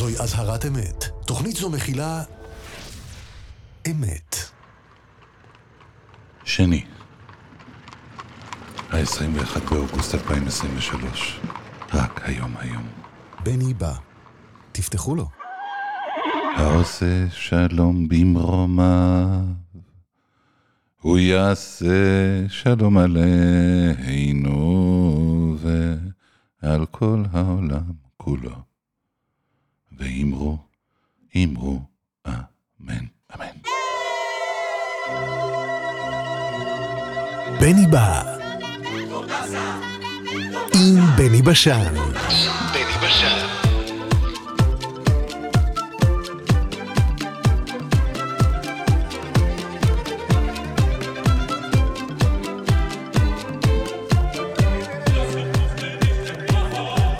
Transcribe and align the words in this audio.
זוהי 0.00 0.14
אזהרת 0.20 0.66
אמת. 0.66 1.04
תוכנית 1.26 1.56
זו 1.56 1.70
מכילה... 1.70 2.22
אמת. 3.90 4.36
שני, 6.44 6.84
ה-21 8.90 9.70
באוגוסט 9.70 10.14
2023, 10.14 11.40
רק 11.94 12.20
היום 12.24 12.54
היום. 12.58 12.88
בני 13.42 13.74
בא. 13.74 13.94
תפתחו 14.72 15.14
לו. 15.14 15.28
העושה 16.56 17.30
שלום 17.30 18.08
במרומיו, 18.08 19.44
הוא 21.00 21.18
יעשה 21.18 21.94
שלום 22.48 22.98
עלינו 22.98 24.56
ועל 26.62 26.86
כל 26.86 27.24
העולם 27.32 27.92
כולו. 28.16 28.69
ואמרו, 30.00 30.58
אמרו, 31.36 31.80
אמן, 32.26 33.04
אמן. 33.34 33.46
בני 37.60 37.86
בא. 37.90 38.36
עם 40.74 41.16
בני 41.16 41.42
בשן. 41.42 41.94
בני 42.72 42.84
בשן. 43.02 43.46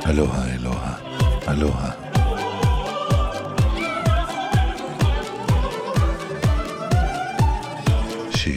אלוהה, 0.07 0.55
אלוהה, 0.55 0.97
אלוהה. 1.49 2.10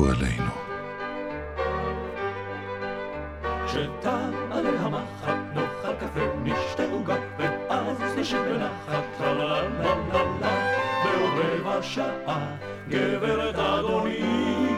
טפו 0.00 0.08
עלינו. 0.08 0.52
כשתם 3.66 4.32
עליה 4.50 4.88
מחט, 4.88 5.36
נאכל 5.54 5.94
קפה, 5.94 6.20
נשתה 6.42 6.82
עוגה, 6.92 7.16
ואז 7.38 8.18
נשב 8.18 8.38
בנחת, 8.38 9.20
לה 9.20 9.34
לה 9.34 9.62
לה 9.68 9.94
לה 10.12 10.22
לה, 10.40 10.74
בעוד 11.04 11.44
רבע 11.44 11.82
שעה, 11.82 12.56
גברת 12.88 13.54
אדוני, 13.54 14.68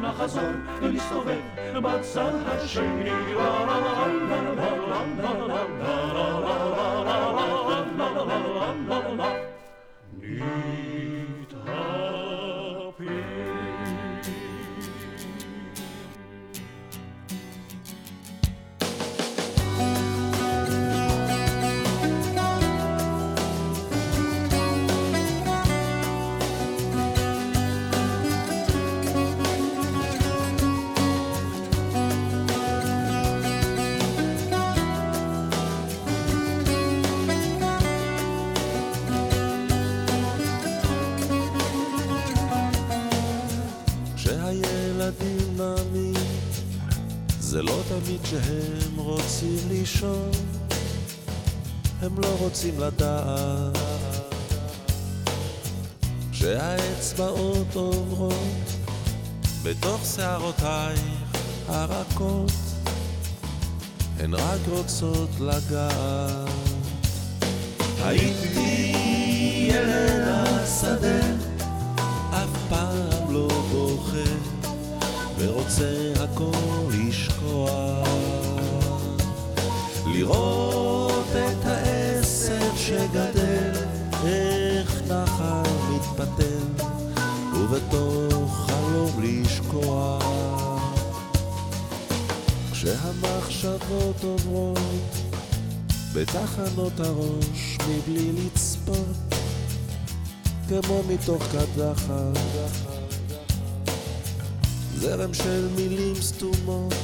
נחזור 0.00 0.42
ונסתובב 0.80 1.40
בצד 1.82 2.32
השני, 2.46 3.10
לה 3.34 3.66
לה 3.66 3.80
לה 3.80 4.06
לה 4.06 4.42
לה 4.42 4.54
לה 4.54 4.74
לה 4.74 5.04
לה 5.18 5.34
לה 5.34 5.54
לה 5.54 6.04
לה 6.12 6.34
לה 7.04 7.04
לה 7.04 7.30
לה 7.30 7.54
לה 8.08 8.84
נתהפך 8.88 10.83
זה 47.54 47.62
לא 47.62 47.82
תמיד 47.88 48.20
שהם 48.24 48.96
רוצים 48.96 49.56
לישון, 49.68 50.30
הם 52.02 52.18
לא 52.18 52.36
רוצים 52.38 52.80
לדעת. 52.80 53.78
כשהאצבעות 56.32 57.74
עוברות 57.74 58.68
בתוך 59.62 60.00
שערותייך 60.16 61.00
הרכות, 61.68 62.52
הן 64.18 64.34
רק 64.34 64.60
רוצות 64.68 65.30
לגעת. 65.40 66.48
הייתי 68.04 68.92
ילד 69.68 70.28
השדה 70.28 71.20
אף 72.30 72.50
פעם 72.68 73.32
לא 73.34 73.48
בוכה 73.72 74.53
ורוצה 75.38 76.12
הכל 76.20 76.90
לשכוח 76.90 78.08
לראות 80.06 81.26
את 81.30 81.66
העשב 81.66 82.76
שגדל 82.76 83.72
איך 84.26 85.02
נחל 85.08 85.62
מתפתל 85.90 86.84
ובתוך 87.54 88.66
חלום 88.66 89.22
לשכוח 89.22 90.24
כשהמחשבות 92.72 94.24
עוברות 94.24 95.14
בתחנות 96.14 97.00
הראש 97.00 97.78
מבלי 97.88 98.32
לצפות 98.32 99.34
כמו 100.68 101.02
מתוך 101.08 101.42
קדחת 101.52 103.03
זרם 105.04 105.34
של 105.34 105.68
מילים 105.76 106.14
סתומות 106.14 106.94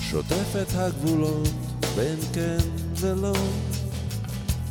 שוטף 0.00 0.56
את 0.62 0.68
הגבולות 0.74 1.48
בין 1.96 2.16
כן 2.34 2.58
ולא. 2.96 3.32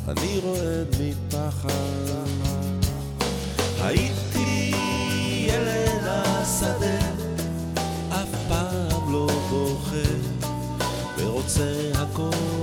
אני 0.08 0.38
רועד 0.42 0.96
מפחד. 1.00 1.68
הייתי 3.80 4.72
ילד 5.46 6.02
השדה 6.04 6.98
אף 8.10 8.28
פעם 8.48 9.12
לא 9.12 9.26
בוכה 9.50 10.10
ורוצה 11.18 11.90
הכל 11.94 12.61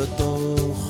בתוך 0.00 0.89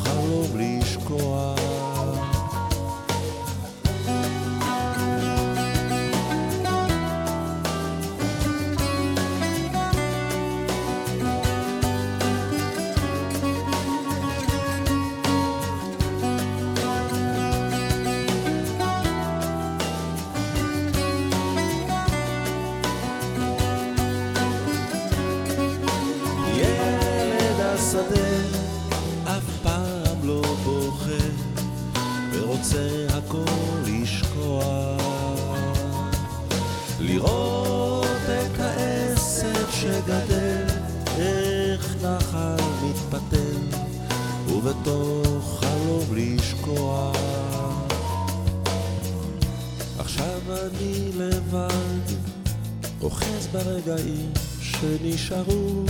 לבד, 51.51 52.15
אוחז 53.03 53.49
ברגעים 53.53 54.33
שנשארו, 54.61 55.85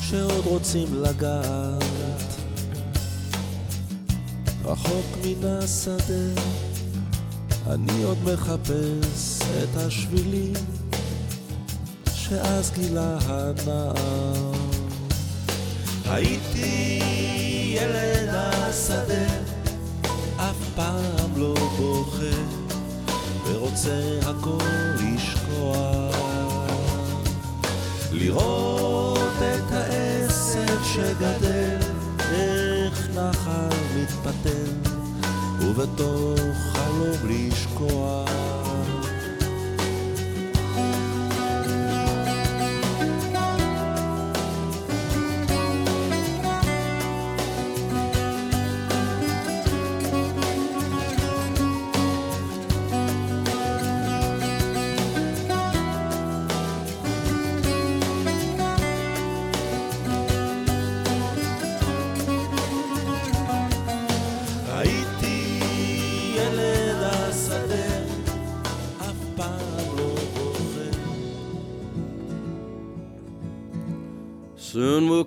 שעוד 0.00 0.44
רוצים 0.44 1.02
לגעת. 1.02 1.84
רחוק 4.64 5.06
מן 5.24 5.44
השדה, 5.44 6.42
אני 7.66 8.02
עוד 8.02 8.18
מחפש 8.24 9.40
את 9.42 9.76
השבילים 9.76 10.52
שאז 12.14 12.70
גילה 12.74 13.18
הנער. 13.22 14.52
הייתי 16.04 17.00
ילד 17.74 18.28
השדה, 18.32 19.26
אף 20.36 20.56
פעם 20.76 21.30
לא 21.36 21.54
בוכה, 21.76 22.61
ורוצה 23.72 24.30
הכל 24.30 24.58
לשכוח. 25.00 26.16
לראות 28.12 29.38
את 29.38 29.72
העשב 29.72 30.84
שגדל, 30.84 31.78
איך 32.32 33.08
נחל 33.10 33.76
מתפתל, 33.96 34.90
ובתוך 35.60 36.56
חלום 36.72 37.16
לשקוע. 37.28 38.24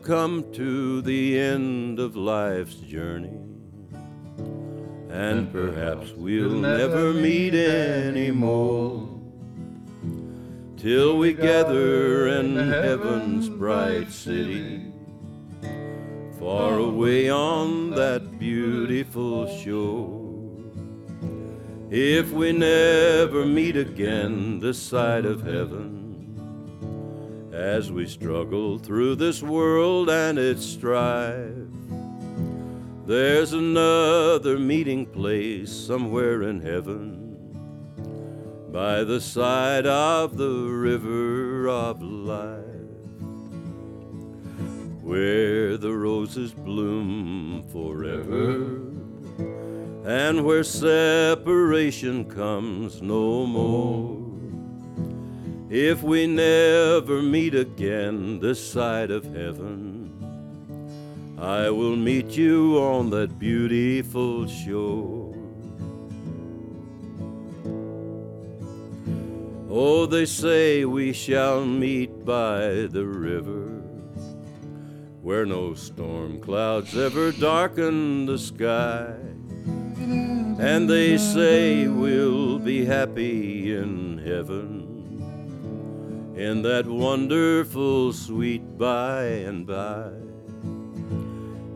Come 0.05 0.53
to 0.53 1.01
the 1.01 1.39
end 1.39 1.99
of 1.99 2.15
life's 2.15 2.75
journey. 2.75 3.39
And 5.09 5.51
perhaps 5.51 6.11
we'll 6.11 6.51
never 6.51 7.11
meet 7.11 7.55
anymore. 7.55 9.09
Till 10.77 11.17
we 11.17 11.33
gather 11.33 12.27
in 12.27 12.55
heaven's 12.55 13.49
bright 13.49 14.11
city. 14.11 14.93
Far 16.37 16.77
away 16.77 17.31
on 17.31 17.89
that 17.91 18.37
beautiful 18.37 19.47
shore. 19.57 20.21
If 21.89 22.31
we 22.31 22.51
never 22.51 23.43
meet 23.43 23.75
again 23.75 24.59
this 24.59 24.77
side 24.77 25.25
of 25.25 25.41
heaven, 25.41 26.04
as 27.65 27.91
we 27.91 28.05
struggle 28.05 28.77
through 28.77 29.15
this 29.15 29.41
world 29.41 30.07
and 30.07 30.37
its 30.37 30.63
strife. 30.63 31.49
There's 33.07 33.53
another 33.53 34.59
meeting 34.59 35.07
place 35.07 35.71
somewhere 35.71 36.43
in 36.43 36.61
heaven 36.61 37.23
by 38.71 39.03
the 39.03 39.19
side 39.19 39.87
of 39.87 40.37
the 40.37 40.47
river 40.47 41.67
of 41.67 42.03
life 42.03 42.61
where 45.01 45.75
the 45.75 45.91
roses 45.91 46.53
bloom 46.53 47.63
forever 47.71 48.75
and 50.07 50.45
where 50.45 50.63
separation 50.63 52.25
comes 52.25 53.01
no 53.01 53.47
more. 53.47 54.24
If 55.77 56.03
we 56.03 56.25
never 56.25 57.21
meet 57.21 57.53
again 57.53 58.39
this 58.39 58.65
side 58.65 59.11
of 59.11 59.25
heaven, 59.25 60.09
I 61.37 61.69
will 61.69 61.97
meet 61.97 62.37
you 62.37 62.79
on 62.79 63.09
that 63.09 63.37
beautiful 63.37 64.47
shore. 64.47 65.35
Oh, 69.69 70.05
they 70.05 70.25
say 70.25 70.85
we 70.85 71.11
shall 71.11 71.65
meet 71.65 72.23
by 72.23 72.87
the 72.89 73.05
river, 73.05 73.83
where 75.21 75.45
no 75.45 75.73
storm 75.73 76.39
clouds 76.39 76.95
ever 76.97 77.33
darken 77.33 78.25
the 78.25 78.39
sky. 78.39 79.13
And 80.57 80.89
they 80.89 81.17
say 81.17 81.89
we'll 81.89 82.59
be 82.59 82.85
happy 82.85 83.75
in 83.75 84.19
heaven 84.19 84.84
in 86.35 86.61
that 86.63 86.85
wonderful 86.85 88.11
sweet 88.11 88.77
by 88.77 89.23
and 89.23 89.65
by. 89.65 90.11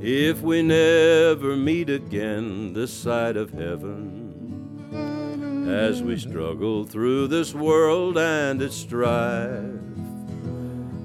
If 0.02 0.42
we 0.42 0.62
never 0.62 1.56
meet 1.56 1.90
again 1.90 2.74
this 2.74 2.94
side 2.94 3.38
of 3.38 3.52
heaven, 3.52 4.28
as 5.70 6.04
we 6.04 6.18
struggle 6.18 6.84
through 6.84 7.28
this 7.28 7.54
world 7.54 8.18
and 8.18 8.62
its 8.62 8.76
strife, 8.76 9.80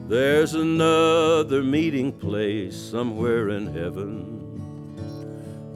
there's 0.08 0.54
another 0.54 1.62
meeting 1.62 2.10
place 2.12 2.76
somewhere 2.76 3.50
in 3.50 3.72
heaven 3.72 4.32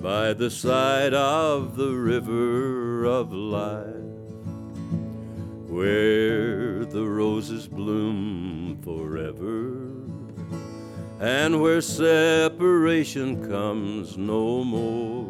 by 0.03 0.33
the 0.33 0.51
side 0.51 1.15
of 1.15 1.77
the 1.77 1.93
river 1.93 3.05
of 3.05 3.33
life 3.33 3.98
where 5.68 6.86
the 6.86 7.04
roses 7.04 7.68
bloom 7.68 8.78
forever 8.84 9.60
and 11.20 11.62
where 11.62 11.82
separation 11.82 13.48
comes 13.50 14.18
no 14.18 14.64
more. 14.64 15.26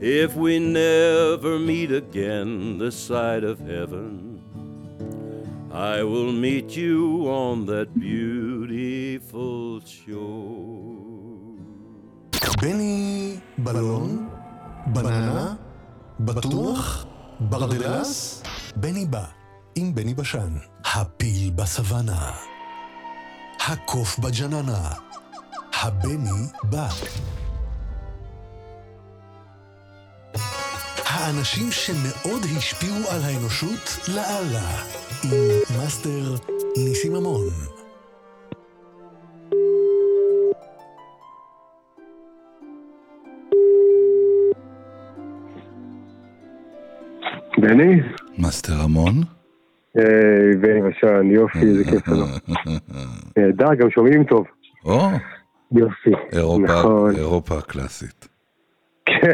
If 0.00 0.34
we 0.34 0.58
never 0.58 1.58
meet 1.58 1.92
again 1.92 2.78
this 2.78 2.96
side 2.96 3.44
of 3.44 3.60
heaven, 3.60 4.42
I 5.70 6.02
will 6.02 6.32
meet 6.32 6.76
you 6.76 7.28
on 7.28 7.66
that 7.66 7.88
beautiful 7.98 9.80
shore. 9.86 11.12
בני 12.62 13.36
בלון? 13.58 14.28
בננה? 14.86 15.54
בטוח? 16.20 17.06
ברדלס? 17.40 18.42
בני 18.79 19.05
בא, 19.05 19.25
עם 19.75 19.95
בני 19.95 20.13
בשן. 20.13 20.57
הפיל 20.85 21.51
בסוואנה. 21.55 22.31
הקוף 23.67 24.19
בג'ננה. 24.19 24.89
הבני 25.81 26.47
בא. 26.63 26.87
האנשים 31.05 31.71
שמאוד 31.71 32.41
השפיעו 32.57 33.09
על 33.09 33.21
האנושות 33.21 33.99
לאללה. 34.07 34.83
עם 35.23 35.31
מאסטר 35.77 36.35
ניסים 36.77 37.13
ממון. 37.13 37.49
בני? 47.57 48.26
מאסטר 48.37 48.81
ממון? 48.81 49.13
בני 50.61 50.81
בשן, 50.89 51.31
יופי, 51.31 51.59
איזה 51.59 51.83
כיף 51.83 52.07
לנו. 52.07 52.25
נהדר, 53.37 53.73
גם 53.79 53.89
שומעים 53.89 54.23
טוב. 54.23 54.45
או, 54.85 55.07
יופי, 55.71 56.09
נכון. 56.63 57.15
אירופה 57.15 57.57
הקלאסית. 57.57 58.27
כן, 59.05 59.33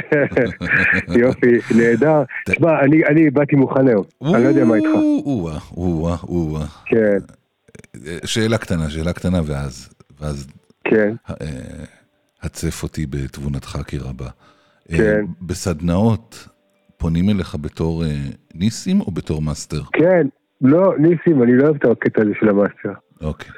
יופי, 1.19 1.51
נהדר. 1.77 2.24
תשמע, 2.50 2.79
אני- 2.81 3.29
באתי 3.29 3.55
מוכן 3.55 3.88
היום, 3.88 4.03
אני 4.24 4.43
לא 4.43 4.50
יודע 4.50 4.65
מה 4.65 4.75
איתך. 4.75 4.88
או-אה, 5.25 5.57
או-אה, 5.77 6.15
או-אה. 6.27 6.65
כן, 6.86 7.17
שאלה 8.25 8.57
קטנה, 8.57 8.89
שאלה 8.89 9.13
קטנה, 9.13 9.39
ואז, 9.45 9.89
ואז 10.22 10.48
כן. 10.83 11.15
אה, 11.29 11.36
הצף 12.41 12.83
אותי 12.83 13.05
בתבונתך 13.05 13.77
כי 13.88 13.98
רבה. 13.98 14.27
אה, 14.91 14.98
כן. 14.98 15.25
בסדנאות 15.41 16.48
פונים 17.03 17.29
אליך 17.29 17.55
בתור 17.62 18.03
אה, 18.03 18.07
ניסים 18.55 19.01
או 19.01 19.12
בתור 19.12 19.41
מאסטר? 19.41 19.81
כן, 19.93 20.27
לא, 20.62 20.93
ניסים, 21.00 21.43
אני 21.43 21.57
לא 21.57 21.63
אוהב 21.63 21.75
את 21.75 21.86
הקטע 21.86 22.22
הזה 22.22 22.31
של 22.39 22.50
המאסטר. 22.50 22.93
אוקיי. 23.22 23.51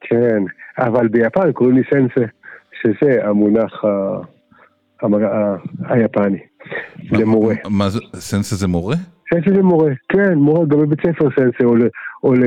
כן, 0.00 0.42
אבל 0.78 1.08
ביפן 1.08 1.52
קוראים 1.52 1.76
לי 1.76 1.82
sensei, 1.90 2.26
שזה 2.82 3.24
המונח 3.28 3.84
ה- 3.84 4.20
היפני, 5.94 6.38
למורה. 7.12 7.54
מה 7.70 7.88
זה, 7.88 8.00
sensei 8.14 8.56
זה 8.56 8.66
מורה? 8.66 8.96
sensei 9.34 9.50
זה 9.56 9.62
מורה, 9.62 9.92
כן, 10.08 10.34
מורה 10.38 10.64
גם 10.66 10.78
בבית 10.78 10.98
ספר 11.00 11.28
sensei, 11.38 11.64
או, 11.64 11.76
ל, 11.76 11.82
או 12.22 12.34
ל, 12.34 12.44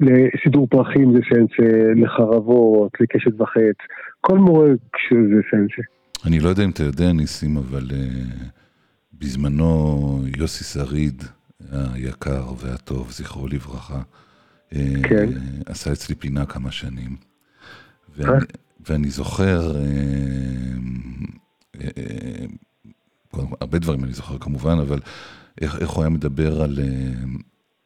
לסידור 0.00 0.66
פרחים 0.70 1.12
זה 1.12 1.18
sensei, 1.32 1.92
לחרבות, 1.96 2.90
לקשת 3.00 3.40
וחץ, 3.40 3.76
כל 4.20 4.38
מורה 4.38 4.68
שזה 4.96 5.40
סנסה. 5.50 5.82
אני 6.26 6.40
לא 6.40 6.48
יודע 6.48 6.64
אם 6.64 6.70
אתה 6.70 6.82
יודע, 6.82 7.12
ניסים, 7.12 7.56
אבל 7.56 7.82
uh, 7.90 8.59
בזמנו 9.20 10.24
יוסי 10.36 10.64
שריד 10.64 11.24
היקר 11.72 12.52
והטוב, 12.58 13.10
זכרו 13.10 13.48
לברכה, 13.48 14.02
כן. 15.02 15.28
עשה 15.66 15.92
אצלי 15.92 16.14
פינה 16.14 16.46
כמה 16.46 16.70
שנים. 16.70 17.16
אה? 17.16 18.24
ואני, 18.26 18.44
ואני 18.88 19.10
זוכר, 19.10 19.72
כל, 23.30 23.42
הרבה 23.60 23.78
דברים 23.78 24.04
אני 24.04 24.12
זוכר 24.12 24.38
כמובן, 24.38 24.78
אבל 24.78 25.00
איך, 25.60 25.78
איך 25.80 25.90
הוא 25.90 26.02
היה 26.02 26.10
מדבר 26.10 26.62
על 26.62 26.78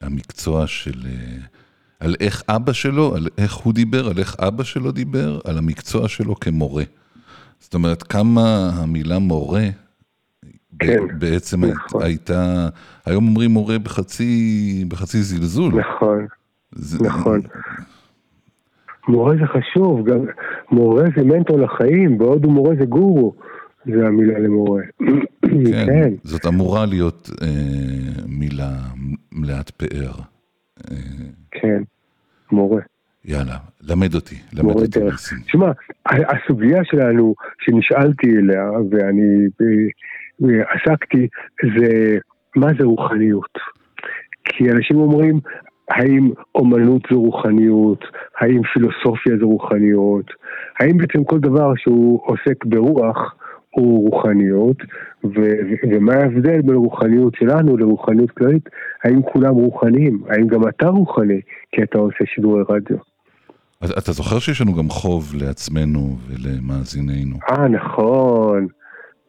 המקצוע 0.00 0.66
של... 0.66 1.02
על 2.00 2.14
איך 2.20 2.42
אבא 2.48 2.72
שלו, 2.72 3.16
על 3.16 3.28
איך 3.38 3.54
הוא 3.54 3.72
דיבר, 3.72 4.08
על 4.08 4.18
איך 4.18 4.36
אבא 4.38 4.64
שלו 4.64 4.92
דיבר, 4.92 5.40
על 5.44 5.58
המקצוע 5.58 6.08
שלו 6.08 6.40
כמורה. 6.40 6.84
זאת 7.60 7.74
אומרת, 7.74 8.02
כמה 8.02 8.70
המילה 8.74 9.18
מורה 9.18 9.68
כן, 10.86 11.18
בעצם 11.18 11.64
נכון. 11.64 12.02
הייתה, 12.02 12.68
היום 13.06 13.28
אומרים 13.28 13.50
מורה 13.50 13.78
בחצי, 13.78 14.84
בחצי 14.88 15.18
זלזול. 15.22 15.72
נכון, 15.74 16.26
זה- 16.72 17.04
נכון. 17.04 17.40
מורה 19.08 19.34
זה 19.36 19.46
חשוב, 19.46 20.10
גם 20.10 20.18
מורה 20.70 21.04
זה 21.16 21.24
מנטור 21.24 21.58
לחיים, 21.58 22.18
בהודו 22.18 22.50
מורה 22.50 22.74
זה 22.80 22.84
גורו, 22.86 23.34
זה 23.86 24.06
המילה 24.06 24.38
למורה. 24.38 24.82
כן, 25.42 25.86
כן, 25.86 26.12
זאת 26.22 26.46
אמורה 26.46 26.86
להיות 26.86 27.30
אה, 27.42 27.48
מילה 28.28 28.70
מלאת 29.32 29.70
פאר. 29.70 30.12
אה, 30.90 30.96
כן, 31.50 31.82
מורה. 32.52 32.80
יאללה, 33.24 33.56
למד 33.82 34.14
אותי, 34.14 34.34
למד 34.52 34.62
מורה 34.62 34.82
אותי 34.84 35.00
ה- 36.06 36.12
הסוגיה 36.36 36.80
שלנו, 36.84 37.34
שנשאלתי 37.60 38.26
אליה, 38.38 38.70
ואני 38.90 39.22
אה, 39.60 39.66
עסקתי, 40.42 41.28
זה 41.78 42.18
מה 42.56 42.68
זה 42.78 42.84
רוחניות. 42.84 43.58
כי 44.44 44.70
אנשים 44.70 44.96
אומרים, 44.96 45.40
האם 45.90 46.30
אומנות 46.54 47.02
זה 47.10 47.16
רוחניות, 47.16 48.04
האם 48.38 48.62
פילוסופיה 48.62 49.36
זה 49.38 49.44
רוחניות, 49.44 50.26
האם 50.80 50.96
בעצם 50.98 51.24
כל 51.24 51.38
דבר 51.38 51.72
שהוא 51.76 52.20
עוסק 52.24 52.64
ברוח 52.64 53.34
הוא 53.70 54.10
רוחניות, 54.10 54.76
ו- 55.24 55.30
ו- 55.66 55.88
ומה 55.90 56.14
ההבדל 56.14 56.62
בין 56.62 56.74
רוחניות 56.74 57.34
שלנו 57.34 57.76
לרוחניות 57.76 58.30
כללית, 58.30 58.68
האם 59.04 59.22
כולם 59.22 59.54
רוחניים, 59.54 60.22
האם 60.28 60.46
גם 60.46 60.68
אתה 60.68 60.88
רוחני, 60.88 61.40
כי 61.72 61.82
אתה 61.82 61.98
עושה 61.98 62.24
שידורי 62.34 62.62
רדיו. 62.68 62.96
אתה 63.84 64.12
זוכר 64.12 64.38
שיש 64.38 64.60
לנו 64.60 64.74
גם 64.74 64.88
חוב 64.88 65.32
לעצמנו 65.34 66.16
ולמאזיננו. 66.28 67.36
אה, 67.50 67.68
נכון, 67.68 68.66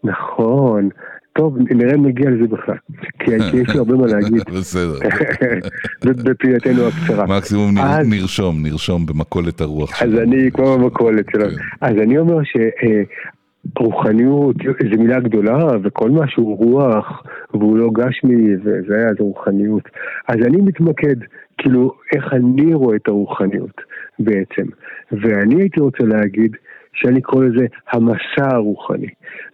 נכון. 0.06 0.90
טוב, 1.34 1.58
נראה 1.72 1.98
נגיע 1.98 2.30
לזה 2.30 2.48
בכלל. 2.48 2.76
כי 3.20 3.32
יש 3.36 3.70
לי 3.70 3.78
הרבה 3.80 3.94
מה 3.96 4.08
להגיד 4.08 4.42
בסדר. 4.60 5.00
בפינתנו 6.26 6.82
הקצרה. 6.88 7.26
מקסימום 7.38 7.74
נר- 7.76 7.82
אז- 7.84 8.10
נרשום, 8.10 8.56
נרשום 8.64 9.06
במכולת 9.06 9.62
הרוח 9.62 9.90
אז 10.04 10.10
שלנו. 10.10 10.22
אני, 10.22 10.52
כמו 10.52 10.78
במכולת 10.78 11.26
שלנו. 11.32 11.50
כן. 11.50 11.56
אז 11.82 11.94
אני 12.04 12.18
אומר 12.18 12.38
שרוחניות 13.78 14.56
זו 14.94 15.02
מילה 15.02 15.20
גדולה, 15.20 15.58
וכל 15.84 16.10
מה 16.12 16.28
שהוא 16.28 16.58
רוח, 16.58 17.24
והוא 17.54 17.78
לא 17.78 17.90
גשמי, 17.94 18.56
וזה 18.64 18.96
היה, 18.98 19.08
רוחניות. 19.20 19.84
אז 20.28 20.36
אני 20.48 20.58
מתמקד, 20.62 21.16
כאילו, 21.58 21.92
איך 22.16 22.34
אני 22.34 22.74
רואה 22.74 22.96
את 22.96 23.08
הרוחניות 23.08 23.82
בעצם. 24.20 24.64
ואני 25.12 25.62
הייתי 25.62 25.80
רוצה 25.80 26.04
להגיד, 26.04 26.56
שאני 26.94 27.22
קורא 27.22 27.46
לזה 27.46 27.66
המסע 27.92 28.56
הרוחני. 28.56 29.08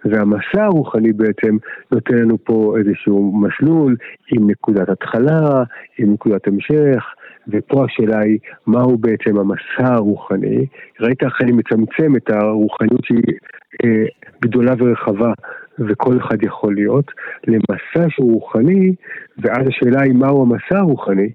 והמסע 0.06 0.64
הרוחני 0.64 1.14
בעצם 1.14 1.58
נותן 1.92 2.16
לנו 2.16 2.38
פה 2.44 2.76
איזשהו 2.78 3.34
מסלול 3.42 3.96
עם 4.32 4.50
נקודת 4.50 4.90
התחלה, 4.90 5.64
עם 5.98 6.14
נקודת 6.14 6.48
המשך, 6.48 7.04
ופה 7.48 7.86
השאלה 7.86 8.20
היא, 8.20 8.40
מהו 8.68 8.98
בעצם 8.98 9.38
המסע 9.38 9.94
הרוחני? 9.94 10.66
ראית 11.00 11.24
איך 11.24 11.42
אני 11.42 11.52
מצמצם 11.52 12.16
את 12.16 12.30
הרוחניות 12.30 13.04
שהיא 13.04 13.38
אה, 13.84 14.06
גדולה 14.42 14.74
ורחבה, 14.78 15.34
וכל 15.80 16.18
אחד 16.18 16.44
יכול 16.44 16.76
להיות, 16.76 17.12
למסע 17.48 18.10
שהוא 18.10 18.34
רוחני, 18.34 18.96
ואז 19.38 19.68
השאלה 19.68 20.02
היא, 20.02 20.14
מהו 20.14 20.42
המסע 20.42 20.78
הרוחני? 20.78 21.30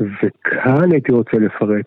וכאן 0.00 0.92
הייתי 0.92 1.12
רוצה 1.12 1.36
לפרט 1.36 1.86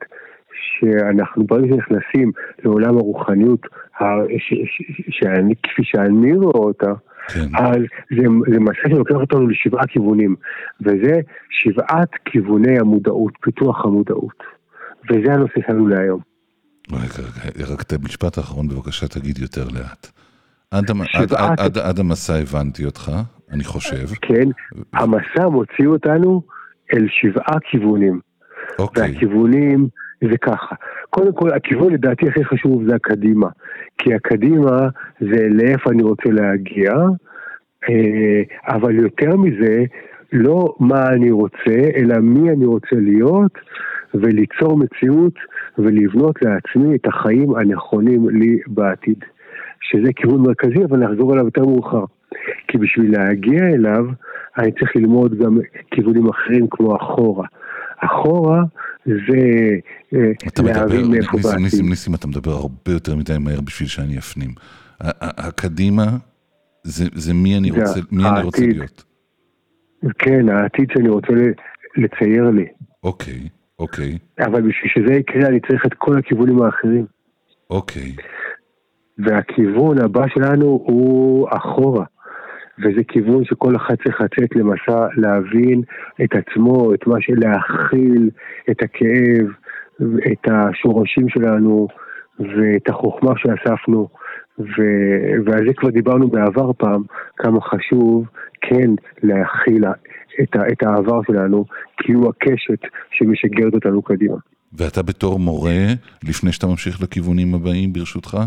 שאנחנו 0.80 1.44
ברגע 1.44 1.68
שנכנסים 1.68 2.32
לעולם 2.64 2.98
הרוחניות, 2.98 3.66
ה- 4.00 4.04
ש- 4.38 4.54
ש- 4.66 5.02
שאני, 5.10 5.56
כפי 5.64 5.82
שאני 5.84 6.36
רואה 6.36 6.60
אותה, 6.60 6.94
כן. 7.28 7.48
אז 7.56 7.82
זה, 8.18 8.26
זה 8.52 8.60
מסע 8.60 8.90
שלוקח 8.90 9.16
אותנו 9.16 9.48
לשבעה 9.48 9.88
כיוונים, 9.88 10.36
וזה 10.82 11.20
שבעת 11.50 12.10
כיווני 12.26 12.80
המודעות, 12.80 13.34
פיתוח 13.42 13.86
המודעות. 13.86 14.44
וזה 15.10 15.34
הנושא 15.34 15.60
שלנו 15.68 15.88
להיום. 15.88 16.20
רגע, 16.92 17.30
רגע, 17.46 17.74
רק 17.74 17.82
את 17.82 17.94
המשפט 17.94 18.38
האחרון 18.38 18.68
בבקשה 18.68 19.08
תגיד 19.08 19.38
יותר 19.40 19.64
לאט. 19.64 20.08
עד, 20.72 20.92
עד, 21.14 21.34
עד, 21.34 21.60
עד, 21.60 21.78
עד 21.78 22.00
המסע 22.00 22.34
הבנתי 22.36 22.86
אותך, 22.86 23.12
אני 23.52 23.64
חושב. 23.64 24.08
כן, 24.22 24.50
המסע 24.94 25.50
מוציא 25.50 25.88
אותנו 25.88 26.42
אל 26.94 27.08
שבעה 27.10 27.60
כיוונים. 27.72 28.20
אוקיי, 28.80 29.12
והכיוונים 29.12 29.88
זה 30.32 30.38
ככה. 30.38 30.76
קודם 31.10 31.34
כל, 31.34 31.50
הכיוון 31.54 31.94
לדעתי 31.94 32.28
הכי 32.28 32.44
חשוב 32.44 32.84
זה 32.90 32.96
הקדימה. 32.96 33.48
כי 33.98 34.14
הקדימה 34.14 34.88
זה 35.20 35.48
לאיפה 35.50 35.92
אני 35.92 36.04
רוצה 36.04 36.30
להגיע, 36.30 36.94
אה, 37.90 38.42
אבל 38.68 38.96
יותר 38.96 39.38
מזה, 39.38 39.84
לא 40.32 40.76
מה 40.80 41.08
אני 41.08 41.32
רוצה, 41.32 41.80
אלא 41.96 42.20
מי 42.20 42.50
אני 42.52 42.66
רוצה 42.66 42.96
להיות, 42.96 43.52
וליצור 44.14 44.78
מציאות 44.78 45.34
ולבנות 45.78 46.36
לעצמי 46.42 46.96
את 46.96 47.08
החיים 47.08 47.56
הנכונים 47.56 48.30
לי 48.30 48.58
בעתיד. 48.68 49.24
שזה 49.82 50.14
כיוון 50.16 50.42
מרכזי, 50.42 50.86
אבל 50.90 50.98
נחזור 50.98 51.34
אליו 51.34 51.46
יותר 51.46 51.62
מאוחר. 51.62 52.06
כי 52.68 52.78
בשביל 52.78 53.12
להגיע 53.12 53.64
אליו, 53.64 54.06
אני 54.58 54.72
צריך 54.72 54.96
ללמוד 54.96 55.38
גם 55.38 55.58
כיוונים 55.92 56.30
אחרים 56.30 56.68
כמו 56.72 56.96
אחורה. 56.96 57.48
אחורה 58.06 58.62
זה 59.06 60.64
להבין 60.64 61.12
מאיפה 61.12 61.38
ניסים, 61.38 61.52
באתי. 61.52 61.64
ניסים, 61.64 61.90
ניסים, 61.90 62.16
אתה 62.16 62.28
מדבר 62.28 62.52
הרבה 62.52 62.92
יותר 62.92 63.16
מדי 63.16 63.38
מהר 63.40 63.62
בשביל 63.62 63.90
שאני 63.90 64.18
אפנים. 64.18 64.50
הקדימה, 65.22 66.06
זה, 66.84 67.06
זה 67.14 67.34
מי 67.34 67.58
אני 67.58 67.72
זה 67.72 67.80
רוצה, 67.80 68.00
מי 68.12 68.24
אני 68.30 68.42
רוצה. 68.44 68.66
להיות. 68.66 69.04
כן, 70.20 70.50
העתיד 70.50 70.90
שאני 70.94 71.10
רוצה 71.10 71.34
לצייר 71.98 72.50
לי. 72.50 72.66
אוקיי, 73.04 73.48
אוקיי, 73.80 74.18
אבל 74.40 74.62
בשביל 74.62 74.92
שזה 74.96 75.14
יקרה 75.14 75.48
אני 75.48 75.60
צריך 75.60 75.86
את 75.86 75.94
כל 75.94 76.18
הכיוונים 76.18 76.62
האחרים. 76.62 77.06
אוקיי. 77.70 78.16
והכיוון 79.18 79.98
הבא 79.98 80.28
שלנו 80.28 80.66
הוא 80.66 81.48
אחורה. 81.52 82.06
וזה 82.80 83.04
כיוון 83.08 83.46
שכל 83.46 83.76
אחד 83.76 83.96
צריך 84.04 84.22
לצאת 84.22 84.56
למסע 84.56 85.08
להבין 85.18 85.82
את 86.24 86.30
עצמו, 86.36 86.94
את 86.94 87.08
מה 87.08 87.16
של 87.22 87.34
להכיל 87.38 88.30
את 88.72 88.78
הכאב, 88.84 89.48
את 90.32 90.48
השורשים 90.48 91.30
שלנו 91.30 91.88
ואת 92.40 92.90
החוכמה 92.90 93.34
שאספנו. 93.38 94.08
ו- 94.60 95.34
ועל 95.46 95.68
זה 95.68 95.74
כבר 95.78 95.90
דיברנו 95.90 96.28
בעבר 96.28 96.74
פעם, 96.78 97.04
כמה 97.38 97.60
חשוב 97.62 98.26
כן 98.62 98.90
להכיל 99.24 99.86
את, 100.44 100.56
ה- 100.56 100.68
את 100.72 100.84
העבר 100.84 101.20
שלנו, 101.28 101.66
כי 101.98 102.14
הוא 102.14 102.30
הקשת 102.30 102.82
שמשגרת 103.12 103.74
אותנו 103.74 104.02
קדימה. 104.02 104.36
ואתה 104.74 105.02
בתור 105.04 105.40
מורה, 105.40 105.88
לפני 106.24 106.52
שאתה 106.52 106.68
ממשיך 106.68 107.02
לכיוונים 107.02 107.56
הבאים, 107.56 107.94
ברשותך, 107.94 108.38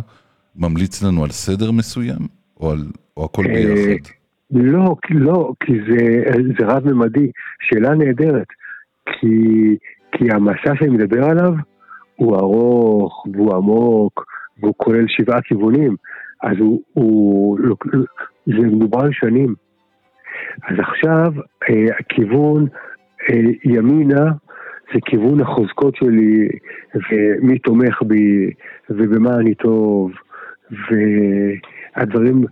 ממליץ 0.56 1.02
לנו 1.02 1.24
על 1.24 1.30
סדר 1.30 1.70
מסוים? 1.70 2.18
או, 2.60 2.70
על, 2.70 2.78
או 3.16 3.24
הכל 3.24 3.42
אה, 3.46 3.52
ביחד? 3.54 4.10
לא, 4.50 4.96
כי- 5.02 5.14
לא, 5.14 5.52
כי 5.60 5.72
זה, 5.88 6.22
זה 6.58 6.66
רב-ממדי. 6.66 7.30
שאלה 7.60 7.94
נהדרת. 7.94 8.46
כי, 9.06 9.76
כי 10.12 10.24
המסע 10.30 10.74
שאני 10.78 10.90
מדבר 10.90 11.24
עליו 11.24 11.52
הוא 12.16 12.36
ארוך 12.36 13.26
והוא 13.34 13.54
עמוק 13.56 14.24
והוא 14.60 14.74
כולל 14.76 15.04
שבעה 15.08 15.42
כיוונים. 15.42 15.96
אז 16.42 16.56
הוא, 16.58 16.82
הוא 16.92 17.58
לא- 17.60 17.76
זה 18.46 18.54
מדובר 18.66 19.00
על 19.00 19.12
שנים. 19.12 19.54
אז 20.68 20.76
עכשיו 20.78 21.32
אה, 21.70 21.96
הכיוון 22.00 22.66
אה, 23.30 23.36
ימינה 23.64 24.24
זה 24.94 25.00
כיוון 25.06 25.40
החוזקות 25.40 25.96
שלי 25.96 26.48
ומי 26.94 27.58
תומך 27.58 28.02
בי 28.02 28.50
ובמה 28.90 29.34
אני 29.40 29.54
טוב 29.54 30.10
והדברים 31.96 32.44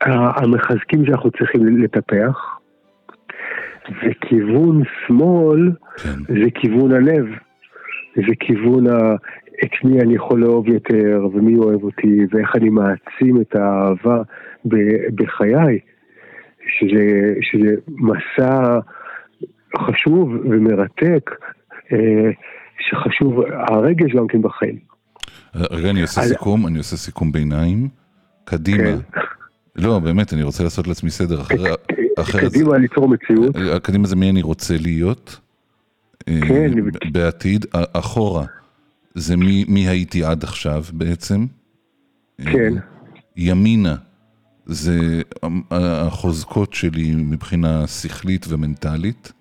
המחזקים 0.00 1.06
שאנחנו 1.06 1.30
צריכים 1.30 1.66
לטפח, 1.82 2.58
וכיוון 3.88 4.82
שמאל 5.06 5.70
כן. 6.02 6.34
זה 6.34 6.50
כיוון 6.54 6.92
הלב, 6.92 7.26
זה 8.16 8.32
כיוון 8.40 8.86
ה... 8.86 9.14
את 9.64 9.84
מי 9.84 10.00
אני 10.00 10.14
יכול 10.14 10.40
לאהוב 10.40 10.68
יותר, 10.68 11.26
ומי 11.32 11.58
אוהב 11.58 11.82
אותי, 11.82 12.18
ואיך 12.30 12.56
אני 12.56 12.68
מעצים 12.68 13.40
את 13.40 13.56
האהבה 13.56 14.22
בחיי, 15.14 15.78
שזה, 16.78 17.34
שזה 17.42 17.74
מסע 17.88 18.78
חשוב 19.78 20.28
ומרתק, 20.44 21.30
אה, 21.92 22.30
שחשוב 22.90 23.40
הרגש 23.68 24.12
גם 24.12 24.26
כן 24.26 24.42
בחיים. 24.42 24.78
רגע, 25.54 25.90
אני 25.90 26.02
עושה 26.02 26.20
אז- 26.20 26.28
סיכום, 26.28 26.66
אני 26.66 26.78
עושה 26.78 26.96
סיכום 26.96 27.32
ביניים. 27.32 27.88
קדימה. 28.44 28.78
כן. 29.12 29.20
לא, 29.76 29.98
באמת, 29.98 30.32
אני 30.32 30.42
רוצה 30.42 30.64
לעשות 30.64 30.86
לעצמי 30.86 31.10
סדר. 31.10 31.42
אחרי-. 31.42 32.40
קדימה 32.40 32.78
ליצור 32.78 33.08
מציאות, 33.08 33.56
אה, 33.56 33.80
קדימה 33.80 34.06
זה 34.06 34.16
מי 34.16 34.30
אני 34.30 34.42
רוצה 34.42 34.74
להיות. 34.80 35.40
אה, 36.28 36.40
כן. 36.48 36.72
בעתיד. 37.12 37.66
אחורה, 37.92 38.44
זה 39.14 39.36
מי 39.36 39.64
מי 39.68 39.88
הייתי 39.88 40.24
עד 40.24 40.44
עכשיו 40.44 40.84
בעצם. 40.92 41.46
אה, 42.40 42.44
כן. 42.52 42.72
ימינה, 43.36 43.94
זה 44.66 45.22
ה- 45.42 45.46
החוזקות 46.06 46.74
שלי 46.74 47.12
מבחינה 47.14 47.86
שכלית 47.86 48.46
ומנטלית. 48.48 49.32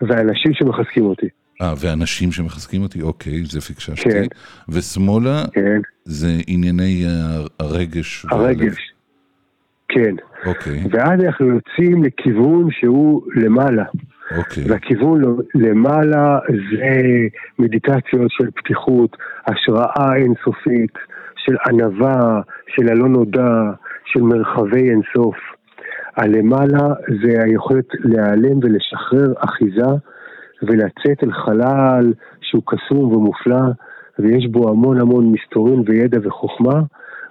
ואנשים 0.00 0.54
שמחזקים 0.54 1.04
אותי, 1.04 1.26
אה, 1.62 1.74
ואנשים 1.78 2.32
שמחזקים 2.32 2.82
אותי, 2.82 3.02
אוקיי, 3.02 3.44
זה 3.44 3.60
פיקששתי. 3.60 4.10
כן. 4.10 4.24
ושמאלה, 4.68 5.44
כן, 5.52 5.80
זה 6.04 6.40
ענייני 6.46 7.04
הרגש. 7.60 8.26
הרגש, 8.30 8.91
כן. 9.94 10.14
אוקיי, 10.46 10.80
ואז 10.90 11.24
אנחנו 11.24 11.46
יוצאים 11.46 12.04
לכיוון 12.04 12.68
שהוא 12.70 13.22
למעלה. 13.34 13.84
אוקיי. 14.38 14.64
והכיוון 14.68 15.22
למעלה 15.54 16.38
זה 16.48 17.00
מדיטציות 17.58 18.30
של 18.30 18.50
פתיחות, 18.50 19.16
השראה 19.46 20.16
אינסופית, 20.16 20.94
של 21.36 21.56
ענווה, 21.68 22.40
של 22.66 22.88
הלא 22.88 23.08
נודע, 23.08 23.70
של 24.04 24.20
מרחבי 24.20 24.90
אינסוף. 24.90 25.36
הלמעלה 26.16 26.88
זה 27.22 27.42
היכולת 27.44 27.86
להיעלם 28.04 28.58
ולשחרר 28.62 29.32
אחיזה 29.38 29.92
ולצאת 30.62 31.24
אל 31.24 31.32
חלל 31.32 32.12
שהוא 32.40 32.62
קסום 32.66 33.12
ומופלא, 33.12 33.62
ויש 34.18 34.46
בו 34.46 34.68
המון 34.68 35.00
המון 35.00 35.32
מסתורין 35.32 35.82
וידע 35.86 36.18
וחוכמה, 36.22 36.80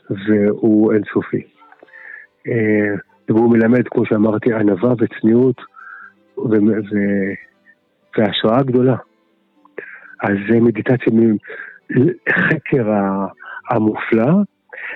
והוא 0.10 0.94
אינסופי. 0.94 1.51
והוא 3.30 3.52
מלמד, 3.52 3.88
כמו 3.88 4.06
שאמרתי, 4.06 4.54
ענווה 4.54 4.94
וצניעות 5.00 5.62
והשראה 8.18 8.64
גדולה. 8.64 8.96
אז 10.22 10.36
זה 10.50 10.60
מדיטציה 10.60 11.14
מחקר 11.90 12.92
המופלא, 13.70 14.34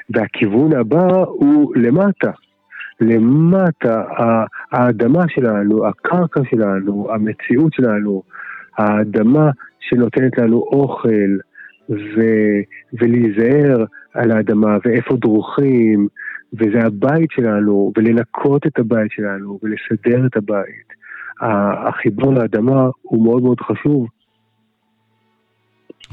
והכיוון 0.09 0.73
הבא 0.73 1.23
הוא 1.25 1.75
למטה. 1.75 2.31
למטה, 3.01 4.03
האדמה 4.71 5.23
שלנו, 5.27 5.87
הקרקע 5.87 6.41
שלנו, 6.49 7.07
המציאות 7.13 7.73
שלנו, 7.73 8.23
האדמה 8.77 9.49
שנותנת 9.79 10.37
לנו 10.37 10.57
אוכל, 10.57 11.37
ו- 11.89 12.61
ולהיזהר 12.93 13.85
על 14.13 14.31
האדמה, 14.31 14.77
ואיפה 14.85 15.15
דרוכים, 15.15 16.07
וזה 16.59 16.85
הבית 16.85 17.29
שלנו, 17.31 17.91
ולנקות 17.97 18.67
את 18.67 18.79
הבית 18.79 19.11
שלנו, 19.11 19.59
ולסדר 19.63 20.25
את 20.25 20.37
הבית. 20.37 20.95
החיבור 21.87 22.33
לאדמה 22.33 22.89
הוא 23.01 23.23
מאוד 23.25 23.43
מאוד 23.43 23.57
חשוב. 23.61 24.07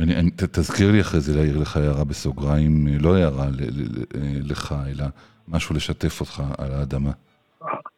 אני, 0.00 0.16
אני, 0.16 0.31
ת- 0.31 0.42
תזכיר 0.59 0.92
לי 0.92 1.00
אחרי 1.00 1.20
זה 1.20 1.35
להעיר 1.37 1.59
לך 1.59 1.76
הערה 1.76 2.05
בסוגריים, 2.05 2.87
לא 3.00 3.16
הערה 3.16 3.46
ל, 3.46 3.52
ל, 3.61 3.83
ל, 3.83 4.05
אה, 4.14 4.38
לך, 4.50 4.74
אלא 4.88 5.05
משהו 5.48 5.74
לשתף 5.76 6.20
אותך 6.20 6.42
על 6.59 6.72
האדמה. 6.72 7.11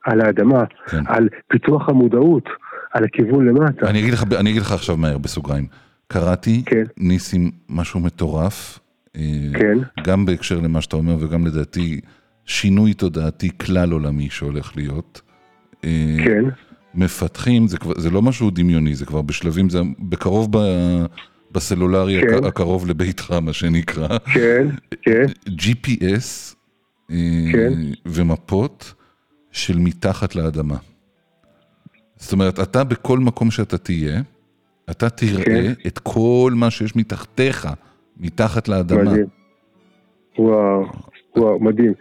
על 0.05 0.21
האדמה, 0.21 0.63
כן. 0.87 1.03
על 1.07 1.29
פיתוח 1.49 1.89
המודעות, 1.89 2.45
על 2.93 3.05
הכיוון 3.05 3.47
למטה. 3.49 3.91
אני 3.91 4.01
אגיד 4.01 4.13
לך, 4.13 4.25
אני 4.41 4.51
אגיד 4.51 4.63
לך 4.63 4.73
עכשיו 4.73 4.97
מהר 4.97 5.19
בסוגריים. 5.19 5.67
קראתי, 6.09 6.63
כן. 6.67 6.83
ניסים, 6.97 7.51
משהו 7.69 8.01
מטורף. 8.01 8.79
אה, 9.17 9.21
כן. 9.59 9.79
גם 10.05 10.27
בהקשר 10.27 10.61
למה 10.61 10.81
שאתה 10.81 10.97
אומר, 10.97 11.17
וגם 11.21 11.47
לדעתי, 11.47 12.01
שינוי 12.47 12.95
תודעתי 12.95 13.51
כלל 13.59 13.93
עולמי 13.93 14.31
שהולך 14.31 14.77
להיות. 14.77 15.21
אה, 15.85 16.17
כן, 16.25 16.45
מפתחים, 16.95 17.69
זה, 17.69 17.79
כבר, 17.79 17.93
זה 18.01 18.11
לא 18.11 18.23
משהו 18.23 18.51
דמיוני, 18.51 18.95
זה 18.95 19.07
כבר 19.07 19.23
בשלבים, 19.23 19.69
זה 19.71 19.79
בקרוב 19.99 20.49
ב, 20.51 20.59
בסלולרי 21.53 22.21
כן. 22.21 22.35
הק- 22.35 22.45
הקרוב 22.45 22.87
לביתך, 22.89 23.31
מה 23.43 23.53
שנקרא. 23.53 24.19
כן, 24.35 24.67
כן, 25.03 25.25
GPS 25.49 26.55
אה, 27.11 27.17
כן. 27.53 27.73
ומפות 28.07 28.95
של 29.51 29.79
מתחת 29.79 30.35
לאדמה. 30.37 30.77
זאת 32.17 32.33
אומרת, 32.33 32.61
אתה 32.61 32.85
בכל 32.85 33.19
מקום 33.19 33.51
שאתה 33.51 33.79
תהיה, 33.79 34.21
אתה 34.91 35.11
תראה 35.11 35.45
כן. 35.45 35.73
את 35.87 35.99
כל 35.99 36.53
מה 36.57 36.71
שיש 36.71 36.97
מתחתיך, 36.97 37.69
מתחת 38.17 38.69
לאדמה. 38.69 39.03
מדהים. 39.03 39.27
וואו, 40.39 40.85
וואו, 41.37 41.61
מדהים. 41.61 41.93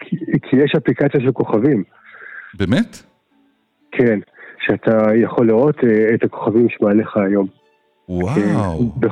כי, 0.00 0.56
יש 0.56 0.72
אפליקציה 0.76 1.20
של 1.20 1.32
כוכבים, 1.32 1.84
באמת? 2.54 3.02
כן, 3.92 4.18
שאתה 4.60 5.02
יכול 5.22 5.46
לראות 5.46 5.76
אה, 5.84 6.14
את 6.14 6.24
הכוכבים 6.24 6.66
שמעליך 6.68 7.16
היום. 7.16 7.46
וואו. 8.08 8.92
ב- 9.00 9.06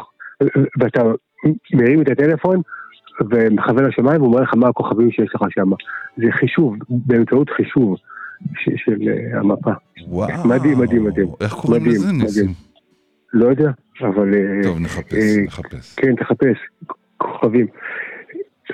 ואתה 0.80 1.02
מרים 1.74 2.02
את 2.02 2.08
הטלפון 2.08 2.60
ומכוון 3.30 3.84
לשמיים 3.84 4.22
ואומר 4.22 4.40
לך 4.40 4.54
מה 4.54 4.68
הכוכבים 4.68 5.10
שיש 5.10 5.30
לך 5.34 5.42
שם. 5.50 5.70
זה 6.16 6.26
חישוב, 6.32 6.76
באמצעות 6.88 7.50
חישוב 7.50 7.96
של 8.76 8.96
אה, 9.08 9.40
המפה. 9.40 9.70
וואו. 10.08 10.48
מדהים, 10.48 10.78
מדהים, 10.78 11.04
מדהים. 11.04 11.28
איך 11.40 11.52
קוראים 11.52 11.86
לזה, 11.86 12.12
ניסים? 12.12 12.52
לא 13.32 13.48
יודע, 13.48 13.70
אבל... 14.00 14.34
אה, 14.34 14.62
טוב, 14.62 14.80
נחפש, 14.80 15.36
נחפש. 15.46 15.94
כן, 15.96 16.14
תחפש, 16.16 16.56
כוכבים. 17.16 17.66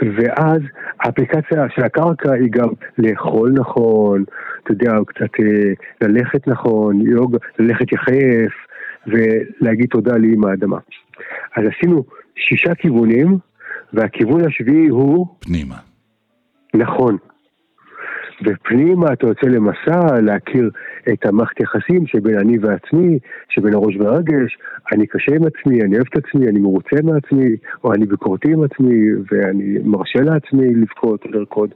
ואז 0.03 0.61
האפליקציה 1.01 1.67
של 1.75 1.83
הקרקע 1.83 2.33
היא 2.33 2.51
גם 2.51 2.69
לאכול 2.99 3.53
נכון, 3.53 4.25
אתה 4.63 4.73
יודע, 4.73 4.93
קצת 5.07 5.31
אה, 5.41 5.73
ללכת 6.01 6.49
נכון, 6.49 7.01
יוג, 7.01 7.37
ללכת 7.59 7.93
יחף, 7.93 8.55
ולהגיד 9.07 9.89
תודה 9.91 10.17
לאמא 10.17 10.47
האדמה. 10.47 10.79
אז 11.57 11.65
עשינו 11.77 12.05
שישה 12.37 12.75
כיוונים, 12.75 13.39
והכיוון 13.93 14.45
השביעי 14.47 14.89
הוא 14.89 15.27
פנימה. 15.41 15.77
נכון. 16.75 17.17
ופנימה 18.43 19.13
אתה 19.13 19.27
יוצא 19.27 19.47
למסע 19.47 20.21
להכיר 20.21 20.71
את 21.13 21.27
המערכת 21.27 21.61
יחסים 21.61 22.07
שבין 22.07 22.39
אני 22.39 22.59
ועצמי, 22.59 23.19
שבין 23.49 23.75
הראש 23.75 23.97
והרגש, 23.97 24.59
אני 24.93 25.07
קשה 25.07 25.35
עם 25.35 25.43
עצמי, 25.45 25.83
אני 25.83 25.97
אוהב 25.97 26.07
את 26.13 26.25
עצמי, 26.25 26.49
אני 26.49 26.61
מרוצה 26.61 26.97
מעצמי, 27.03 27.57
או 27.85 27.95
אני 27.95 28.07
ביקורתי 28.07 28.53
עם 28.53 28.63
עצמי, 28.63 29.13
ואני 29.33 29.79
מרשה 29.85 30.21
לעצמי 30.21 30.75
לבכות 30.75 31.25
או 31.25 31.31
לרקוד. 31.31 31.75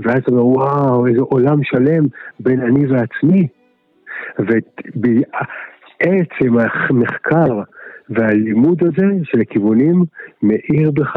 ואז 0.00 0.18
אתה 0.18 0.30
אומר, 0.30 0.46
וואו, 0.46 1.06
איזה 1.06 1.20
עולם 1.20 1.62
שלם 1.62 2.06
בין 2.40 2.60
אני 2.60 2.86
ועצמי. 2.86 3.48
ובעצם 4.38 6.58
המחקר 6.58 7.62
והלימוד 8.10 8.84
הזה 8.84 9.06
של 9.24 9.40
הכיוונים 9.40 10.04
מאיר 10.42 10.90
בך 10.90 11.16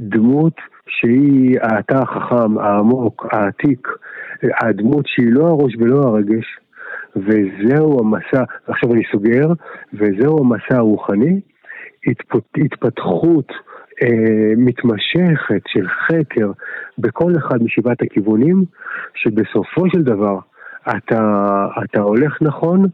דמות 0.00 0.54
שהיא 0.88 1.58
האתה 1.62 1.98
החכם, 1.98 2.58
העמוק, 2.58 3.26
העתיק, 3.30 3.88
הדמות 4.62 5.06
שהיא 5.06 5.32
לא 5.32 5.46
הראש 5.46 5.72
ולא 5.78 6.02
הרגש, 6.02 6.58
וזהו 7.16 8.00
המסע, 8.00 8.44
עכשיו 8.66 8.94
אני 8.94 9.02
סוגר, 9.12 9.46
וזהו 9.94 10.38
המסע 10.38 10.76
הרוחני, 10.76 11.40
התפת, 12.06 12.44
התפתחות 12.64 13.52
אה, 14.02 14.52
מתמשכת 14.56 15.62
של 15.66 15.88
חקר 15.88 16.50
בכל 16.98 17.32
אחד 17.38 17.62
משבעת 17.62 18.02
הכיוונים, 18.02 18.64
שבסופו 19.14 19.90
של 19.90 20.02
דבר 20.02 20.38
אתה, 20.96 21.66
אתה 21.84 22.00
הולך 22.00 22.42
נכון, 22.42 22.86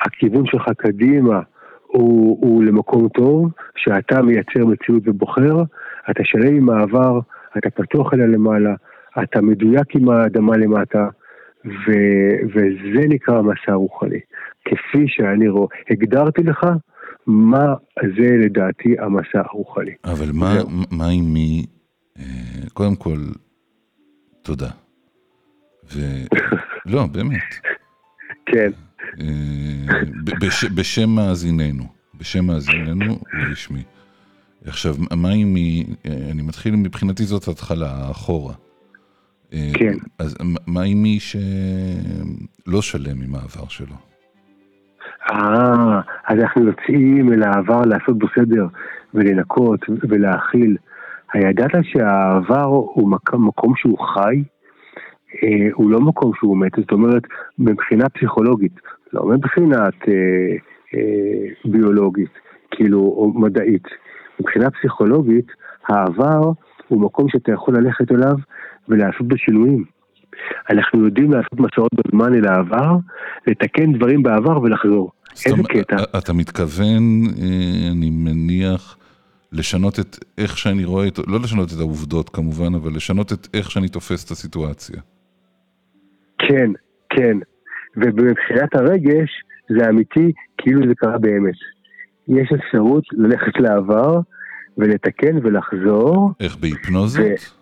הכיוון 0.00 0.46
שלך 0.46 0.68
קדימה 0.76 1.40
הוא, 1.86 2.38
הוא 2.40 2.64
למקום 2.64 3.08
טוב, 3.08 3.50
שאתה 3.76 4.22
מייצר 4.22 4.66
מציאות 4.66 5.02
ובוחר, 5.06 5.62
אתה 6.10 6.24
שלם 6.24 6.56
עם 6.56 6.70
העבר, 6.70 7.20
אתה 7.58 7.70
פתוח 7.70 8.14
אליה 8.14 8.26
למעלה, 8.26 8.74
אתה 9.22 9.40
מדויק 9.40 9.96
עם 9.96 10.08
האדמה 10.08 10.56
למטה, 10.56 11.08
ו, 11.64 11.92
וזה 12.48 13.08
נקרא 13.08 13.38
המסע 13.38 13.72
הרוחני. 13.72 14.20
כפי 14.64 15.04
שאני 15.08 15.48
רואה, 15.48 15.76
הגדרתי 15.90 16.42
לך 16.42 16.66
מה 17.26 17.74
זה 18.16 18.36
לדעתי 18.44 18.94
המסע 18.98 19.40
הרוחני. 19.50 19.94
אבל 20.04 20.30
מה. 20.32 20.54
מה 20.90 21.06
עם 21.08 21.24
מי, 21.34 21.66
אה, 22.18 22.24
קודם 22.72 22.96
כל, 22.96 23.18
תודה. 24.42 24.70
ו... 25.92 26.00
לא, 26.92 27.06
באמת. 27.06 27.54
כן. 28.46 28.70
אה, 29.20 30.00
בש, 30.40 30.64
בשם 30.64 31.10
מאזיננו, 31.10 31.84
בשם 32.14 32.44
מאזיננו 32.44 33.18
רשמי. 33.50 33.82
עכשיו, 34.66 34.94
מה 35.16 35.32
אם 35.32 35.54
היא, 35.54 35.84
אה, 36.06 36.30
אני 36.32 36.42
מתחיל 36.42 36.76
מבחינתי 36.76 37.22
זאת 37.22 37.48
התחלה, 37.48 38.10
אחורה. 38.10 38.54
אה, 39.52 39.70
כן. 39.74 39.94
אז 40.18 40.36
מה 40.66 40.82
עם 40.82 41.02
מי 41.02 41.18
שלא 41.20 42.82
שלם 42.82 43.22
עם 43.22 43.34
העבר 43.34 43.68
שלו? 43.68 43.94
אה, 45.30 46.00
אז 46.26 46.38
אנחנו 46.38 46.66
יוצאים 46.66 47.32
אל 47.32 47.42
העבר 47.42 47.82
לעשות 47.82 48.18
בו 48.18 48.26
סדר 48.38 48.66
ולנקות 49.14 49.80
ולהכיל. 50.08 50.76
הידעת 51.32 51.70
שהעבר 51.82 52.64
הוא 52.64 53.10
מקום, 53.10 53.48
מקום 53.48 53.72
שהוא 53.76 53.98
חי? 53.98 54.42
אה, 55.42 55.68
הוא 55.74 55.90
לא 55.90 56.00
מקום 56.00 56.32
שהוא 56.34 56.56
מת, 56.56 56.72
זאת 56.76 56.92
אומרת, 56.92 57.22
מבחינה 57.58 58.08
פסיכולוגית, 58.08 58.72
לא 59.12 59.24
מבחינת 59.24 59.94
אה, 60.08 60.56
אה, 60.94 61.48
ביולוגית, 61.64 62.30
כאילו, 62.70 62.98
או 62.98 63.32
מדעית. 63.34 63.86
מבחינה 64.40 64.70
פסיכולוגית, 64.70 65.46
העבר 65.88 66.52
הוא 66.88 67.00
מקום 67.00 67.28
שאתה 67.28 67.52
יכול 67.52 67.76
ללכת 67.76 68.12
אליו 68.12 68.34
ולעשות 68.88 69.28
בו 69.28 69.36
שינויים. 69.36 69.84
אנחנו 70.70 71.04
יודעים 71.04 71.32
לעשות 71.32 71.60
מסעות 71.60 71.90
בזמן 71.94 72.34
אל 72.34 72.46
העבר, 72.48 72.96
לתקן 73.46 73.92
דברים 73.92 74.22
בעבר 74.22 74.62
ולחזור. 74.62 75.12
איזה 75.46 75.62
קטע. 75.68 75.96
אתה 76.18 76.32
מתכוון, 76.32 77.22
אה, 77.42 77.92
אני 77.92 78.10
מניח, 78.10 78.96
לשנות 79.52 80.00
את 80.00 80.16
איך 80.38 80.58
שאני 80.58 80.84
רואה 80.84 81.08
את, 81.08 81.18
לא 81.26 81.40
לשנות 81.44 81.68
את 81.72 81.78
העובדות 81.78 82.28
כמובן, 82.28 82.74
אבל 82.74 82.90
לשנות 82.96 83.32
את 83.32 83.48
איך 83.54 83.70
שאני 83.70 83.88
תופס 83.88 84.24
את 84.24 84.30
הסיטואציה. 84.30 85.00
כן, 86.38 86.70
כן. 87.10 87.38
ומבחינת 87.96 88.74
הרגש, 88.74 89.30
זה 89.68 89.88
אמיתי, 89.88 90.32
כאילו 90.58 90.88
זה 90.88 90.94
קרה 90.96 91.18
באמת. 91.18 91.54
יש 92.28 92.52
אפשרות 92.52 93.04
ללכת 93.12 93.60
לעבר 93.60 94.20
ולתקן 94.78 95.36
ולחזור, 95.42 96.32
איך 96.40 96.56
בהיפנוזות? 96.56 97.56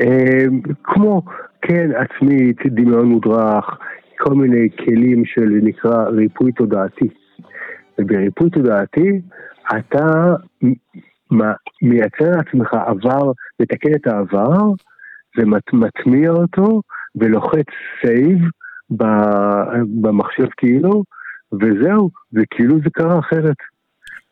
אה, 0.00 0.44
כמו, 0.82 1.22
כן, 1.62 1.90
עצמית, 1.96 2.56
דמיון 2.66 3.06
מודרך, 3.06 3.78
כל 4.18 4.34
מיני 4.34 4.68
כלים 4.84 5.24
של 5.24 5.48
נקרא 5.62 6.04
ריפוי 6.04 6.52
תודעתי. 6.52 7.08
ובריפוי 7.98 8.50
תודעתי, 8.50 9.20
אתה 9.78 10.34
מייצר 11.82 12.30
לעצמך 12.36 12.74
עבר, 12.74 13.32
מתקן 13.60 13.94
את 13.94 14.06
העבר, 14.06 14.58
ומטמיע 15.38 16.30
אותו, 16.30 16.82
ולוחץ 17.16 17.66
save 18.00 18.38
במחשב 20.00 20.46
כאילו, 20.56 21.04
וזהו, 21.52 22.10
וכאילו 22.32 22.76
זה 22.84 22.90
קרה 22.92 23.18
אחרת. 23.18 23.56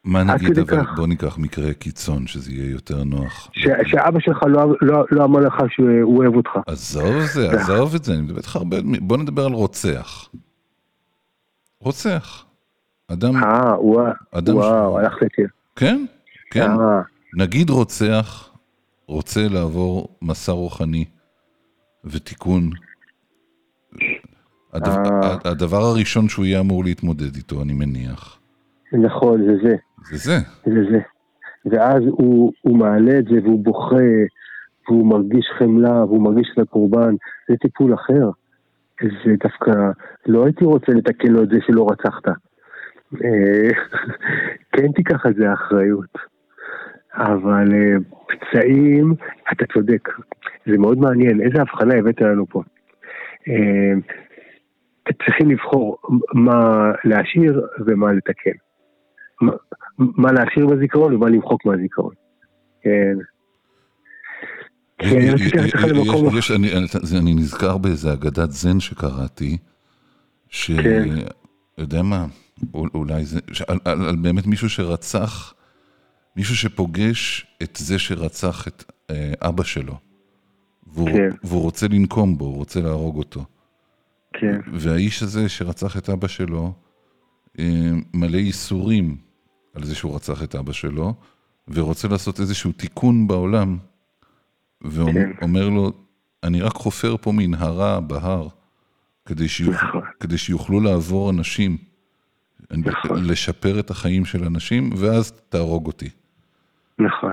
מה 0.04 0.24
נגיד, 0.24 0.58
אבל 0.58 0.66
כך. 0.84 0.96
בוא 0.96 1.06
ניקח 1.06 1.38
מקרה 1.38 1.74
קיצון, 1.74 2.26
שזה 2.26 2.52
יהיה 2.52 2.70
יותר 2.70 3.04
נוח. 3.04 3.50
ש- 3.52 3.66
שאבא 3.90 4.20
שלך 4.20 4.42
לא, 4.46 4.74
לא, 4.82 5.04
לא 5.10 5.24
אמר 5.24 5.40
לך 5.40 5.54
שהוא 5.68 6.18
אוהב 6.18 6.34
אותך. 6.36 6.50
עזוב 6.66 7.22
זה, 7.22 7.50
עזוב 7.50 7.94
את 7.94 8.04
זה, 8.04 8.12
אני 8.14 8.22
מדבר 8.22 8.36
איתך 8.36 8.56
הרבה, 8.56 8.76
בוא 9.00 9.16
נדבר 9.16 9.44
על 9.46 9.52
רוצח. 9.52 10.28
רוצח. 11.80 12.44
אדם, 13.12 13.36
אה, 13.44 13.80
וואו, 13.80 14.12
אדם 14.30 14.54
וואו, 14.56 14.98
ש- 15.00 15.04
הלכת 15.04 15.22
איתי. 15.22 15.42
כן, 15.76 16.04
כן. 16.50 16.70
אה, 16.70 17.00
נגיד 17.36 17.70
רוצח 17.70 18.50
רוצה 19.06 19.48
לעבור 19.48 20.08
מסע 20.22 20.52
רוחני 20.52 21.04
ותיקון. 22.04 22.70
הדבר, 24.72 25.20
אה. 25.22 25.50
הדבר 25.50 25.82
הראשון 25.82 26.28
שהוא 26.28 26.44
יהיה 26.44 26.60
אמור 26.60 26.84
להתמודד 26.84 27.36
איתו, 27.36 27.62
אני 27.62 27.72
מניח, 27.72 28.38
נכון, 28.92 29.42
זה 29.42 29.56
זה. 29.62 29.76
זה 30.10 30.16
זה. 30.16 30.38
זה 30.66 30.90
זה. 30.90 30.98
ואז 31.64 32.02
הוא, 32.06 32.52
הוא 32.62 32.78
מעלה 32.78 33.18
את 33.18 33.24
זה 33.24 33.36
והוא 33.42 33.64
בוכה, 33.64 33.96
והוא 34.88 35.06
מרגיש 35.06 35.46
חמלה, 35.58 36.04
והוא 36.04 36.22
מרגיש 36.22 36.50
את 36.54 36.58
הקורבן, 36.58 37.14
זה 37.48 37.56
טיפול 37.56 37.94
אחר. 37.94 38.30
זה 39.02 39.32
דווקא, 39.44 39.72
לא 40.26 40.44
הייתי 40.46 40.64
רוצה 40.64 40.92
לתקן 40.92 41.28
לו 41.28 41.42
את 41.42 41.48
זה 41.48 41.56
שלא 41.66 41.86
רצחת. 41.90 42.28
אה, 43.24 43.70
כן 44.72 44.92
תיקח 44.92 45.26
על 45.26 45.34
זה 45.34 45.52
אחריות. 45.52 46.18
אבל 47.14 47.74
אה, 47.74 47.96
פצעים, 48.26 49.14
אתה 49.52 49.64
צודק, 49.72 50.08
זה 50.66 50.78
מאוד 50.78 50.98
מעניין, 50.98 51.40
איזה 51.40 51.60
הבחנה 51.60 51.94
הבאת 51.94 52.20
לנו 52.20 52.46
פה. 52.46 52.62
צריכים 55.26 55.50
לבחור 55.50 55.96
מה 56.34 56.60
להשאיר 57.04 57.66
ומה 57.86 58.12
לתקן. 58.12 58.50
מה- 59.40 59.52
מה 59.98 60.32
להשאיר 60.32 60.66
בזיכרון 60.66 61.14
ומה 61.14 61.28
למחוק 61.28 61.66
מהזיכרון. 61.66 62.14
כן. 62.82 63.14
אני- 67.12 67.34
נזכר 67.34 67.78
באיזה 67.78 68.12
אגדת 68.12 68.50
זן 68.50 68.80
שקראתי, 68.80 69.56
ש... 70.48 70.70
כן. 70.70 71.08
יודע 71.78 72.02
מה, 72.02 72.26
אול- 72.74 72.90
אולי 72.94 73.24
זה, 73.24 73.40
על, 73.68 73.78
על, 73.84 74.08
על 74.08 74.16
באמת 74.16 74.46
מישהו 74.46 74.68
שרצח, 74.70 75.54
מישהו 76.36 76.56
שפוגש 76.56 77.46
את 77.62 77.76
זה 77.76 77.98
שרצח 77.98 78.68
את 78.68 78.84
אה, 79.10 79.32
אבא 79.40 79.62
שלו, 79.64 79.94
והוא, 80.86 81.08
כן. 81.10 81.28
והוא 81.44 81.62
רוצה 81.62 81.86
לנקום 81.88 82.38
בו, 82.38 82.44
הוא 82.44 82.56
רוצה 82.56 82.80
להרוג 82.80 83.16
אותו. 83.16 83.44
כן, 84.40 84.60
והאיש 84.72 85.22
הזה 85.22 85.48
שרצח 85.48 85.96
את 85.96 86.08
אבא 86.10 86.28
שלו, 86.28 86.72
אה, 87.58 87.90
מלא 88.14 88.36
ייסורים 88.36 89.16
על 89.74 89.84
זה 89.84 89.94
שהוא 89.94 90.14
רצח 90.14 90.42
את 90.42 90.54
אבא 90.54 90.72
שלו, 90.72 91.14
ורוצה 91.68 92.08
לעשות 92.08 92.40
איזשהו 92.40 92.72
תיקון 92.72 93.26
בעולם, 93.26 93.76
כן. 94.82 94.88
ואומר 94.90 95.68
לו, 95.68 95.92
אני 96.42 96.60
רק 96.60 96.72
חופר 96.72 97.16
פה 97.16 97.32
מנהרה 97.32 98.00
בהר, 98.00 98.48
כדי, 99.26 99.48
שיוכ... 99.48 99.84
נכון. 99.84 100.02
כדי 100.20 100.38
שיוכלו 100.38 100.80
לעבור 100.80 101.30
אנשים, 101.30 101.76
נכון. 102.70 103.24
לשפר 103.24 103.80
את 103.80 103.90
החיים 103.90 104.24
של 104.24 104.44
אנשים, 104.44 104.90
ואז 104.96 105.32
תהרוג 105.48 105.86
אותי. 105.86 106.08
נכון. 106.98 107.32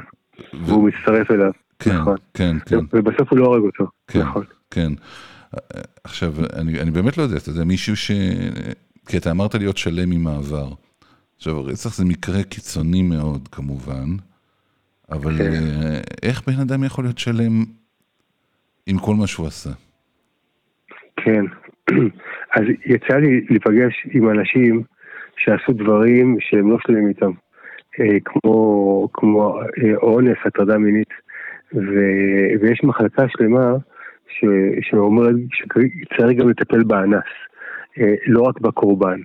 והוא 0.54 0.90
מצטרף 0.90 1.32
אליו. 1.32 1.52
כן, 1.80 1.98
נכון. 1.98 2.16
כן, 2.34 2.58
כן. 2.66 2.78
ובסוף 2.94 3.32
הוא 3.32 3.40
לא 3.40 3.46
הורג 3.46 3.64
אותו. 3.64 3.88
כן, 4.08 4.22
נכון. 4.22 4.44
כן. 4.72 4.92
עכשיו, 6.04 6.34
אני, 6.54 6.82
אני 6.82 6.92
באמת 6.92 7.18
לא 7.18 7.24
יודע, 7.24 7.38
אתה 7.38 7.50
יודע, 7.50 7.64
מישהו 7.64 7.96
ש... 7.96 8.12
כי 9.08 9.18
אתה 9.18 9.32
אמרת 9.32 9.56
להיות 9.56 9.78
שלם 9.78 10.12
עם 10.12 10.28
העבר. 10.28 10.68
עכשיו, 11.38 11.64
רצח 11.64 11.98
זה 11.98 12.06
מקרה 12.06 12.44
קיצוני 12.44 13.02
מאוד, 13.02 13.48
כמובן, 13.48 14.10
אבל 15.12 15.38
כן. 15.38 15.52
אה, 15.54 16.02
איך 16.24 16.42
בן 16.48 16.60
אדם 16.62 16.84
יכול 16.84 17.04
להיות 17.04 17.18
שלם 17.18 17.64
עם 18.88 18.98
כל 18.98 19.16
מה 19.16 19.28
שהוא 19.28 19.48
עשה? 19.48 19.70
כן. 21.18 21.46
אז 22.56 22.64
יצא 22.86 23.16
לי 23.16 23.46
להיפגש 23.50 24.08
עם 24.12 24.30
אנשים 24.30 24.84
שעשו 25.38 25.74
דברים 25.74 26.38
שהם 26.40 26.72
לא 26.72 26.78
שלמים 26.88 27.08
איתם. 27.08 27.32
אה, 28.00 28.18
כמו, 28.26 29.08
כמו 29.14 29.60
אה, 29.62 29.96
אונס, 29.98 30.38
הטרדה 30.46 30.78
מינית. 30.78 31.10
ו, 31.74 31.96
ויש 32.62 32.84
מחלקה 32.84 33.24
שלמה 33.30 33.74
ש, 34.40 34.46
שאומרת 34.90 35.36
שצריך 35.54 36.38
גם 36.40 36.50
לטפל 36.50 36.84
באנס, 36.84 37.24
אה, 38.00 38.14
לא 38.28 38.42
רק 38.42 38.60
בקורבן. 38.62 39.20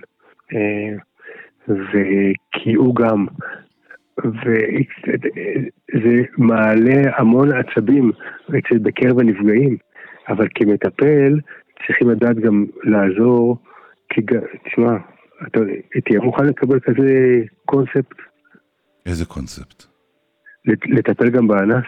אה, 0.53 0.95
וכי 1.67 2.73
הוא 2.73 2.95
גם, 2.95 3.25
וזה 4.17 6.15
מעלה 6.37 7.17
המון 7.17 7.49
עצבים 7.51 8.11
אצל 8.49 8.77
בקרב 8.77 9.19
הנפגעים, 9.19 9.77
אבל 10.29 10.47
כמטפל 10.55 11.39
צריכים 11.87 12.09
לדעת 12.09 12.39
גם 12.39 12.65
לעזור, 12.83 13.57
כי 14.09 14.21
תשמע, 14.65 14.97
אתה 15.47 15.59
תהיה 16.05 16.19
מוכן 16.19 16.45
לקבל 16.45 16.79
כזה 16.79 17.39
קונספט, 17.65 18.15
איזה 19.05 19.25
קונספט? 19.25 19.83
לט- 20.65 20.87
לטפל 20.87 21.29
גם 21.29 21.47
באנס? 21.47 21.85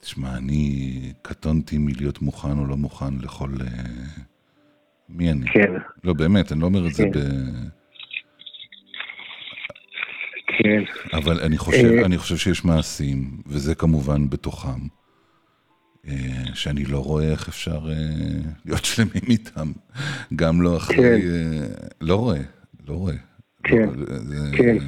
תשמע, 0.00 0.36
אני 0.36 1.12
קטונתי 1.22 1.78
מלהיות 1.78 2.22
מוכן 2.22 2.58
או 2.58 2.66
לא 2.66 2.76
מוכן 2.76 3.14
לכל... 3.18 3.50
אה, 3.60 3.66
מי 5.08 5.30
אני? 5.30 5.46
כן, 5.50 5.72
לא, 6.04 6.12
באמת, 6.12 6.52
אני 6.52 6.60
לא 6.60 6.66
אומר 6.66 6.86
את 6.86 6.94
זה 6.94 7.04
כן. 7.04 7.10
ב... 7.10 7.18
כן, 10.46 10.82
אבל 11.12 11.40
אני 11.40 11.58
חושב, 11.58 11.92
אה, 11.98 12.04
אני 12.04 12.18
חושב 12.18 12.36
שיש 12.36 12.64
מעשים, 12.64 13.42
וזה 13.46 13.74
כמובן 13.74 14.30
בתוכם, 14.30 14.80
אה, 16.08 16.44
שאני 16.54 16.84
לא 16.84 16.98
רואה 16.98 17.30
איך 17.30 17.48
אפשר 17.48 17.88
להיות 18.64 18.84
שלמים 18.84 19.22
איתם. 19.28 19.72
גם 20.36 20.62
לא 20.62 20.76
אחרי... 20.76 20.96
כן. 20.96 21.20
לא 22.00 22.16
רואה, 22.16 22.40
לא 22.88 22.94
רואה. 22.94 23.14
כן, 23.64 23.88
לא, 23.96 24.18
זה, 24.18 24.36
כן. 24.56 24.78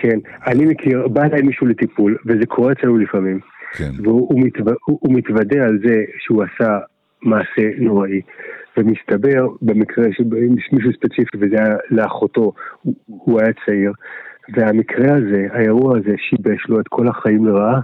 כן, 0.00 0.18
אני 0.46 0.64
מכיר, 0.64 1.08
בא 1.08 1.22
אליי 1.24 1.42
מישהו 1.42 1.66
לטיפול, 1.66 2.16
וזה 2.26 2.46
קורה 2.46 2.72
אצלנו 2.72 2.98
לפעמים, 2.98 3.40
כן. 3.72 3.90
והוא 4.02 4.28
הוא 4.28 4.40
מתו, 4.44 4.64
הוא, 4.84 4.98
הוא 5.00 5.14
מתוודה 5.14 5.64
על 5.64 5.78
זה 5.84 6.04
שהוא 6.18 6.42
עשה 6.42 6.78
מעשה 7.22 7.70
נוראי, 7.78 8.20
ומסתבר 8.76 9.48
במקרה 9.62 10.04
של 10.12 10.24
מישהו 10.72 10.92
ספציפי, 10.92 11.36
וזה 11.40 11.56
היה 11.58 11.76
לאחותו, 11.90 12.52
הוא, 12.82 12.94
הוא 13.06 13.40
היה 13.40 13.52
צעיר, 13.66 13.92
והמקרה 14.54 15.16
הזה, 15.16 15.46
האירוע 15.52 15.98
הזה 15.98 16.14
שיבש 16.18 16.66
לו 16.68 16.80
את 16.80 16.88
כל 16.88 17.08
החיים 17.08 17.46
לרעה, 17.46 17.80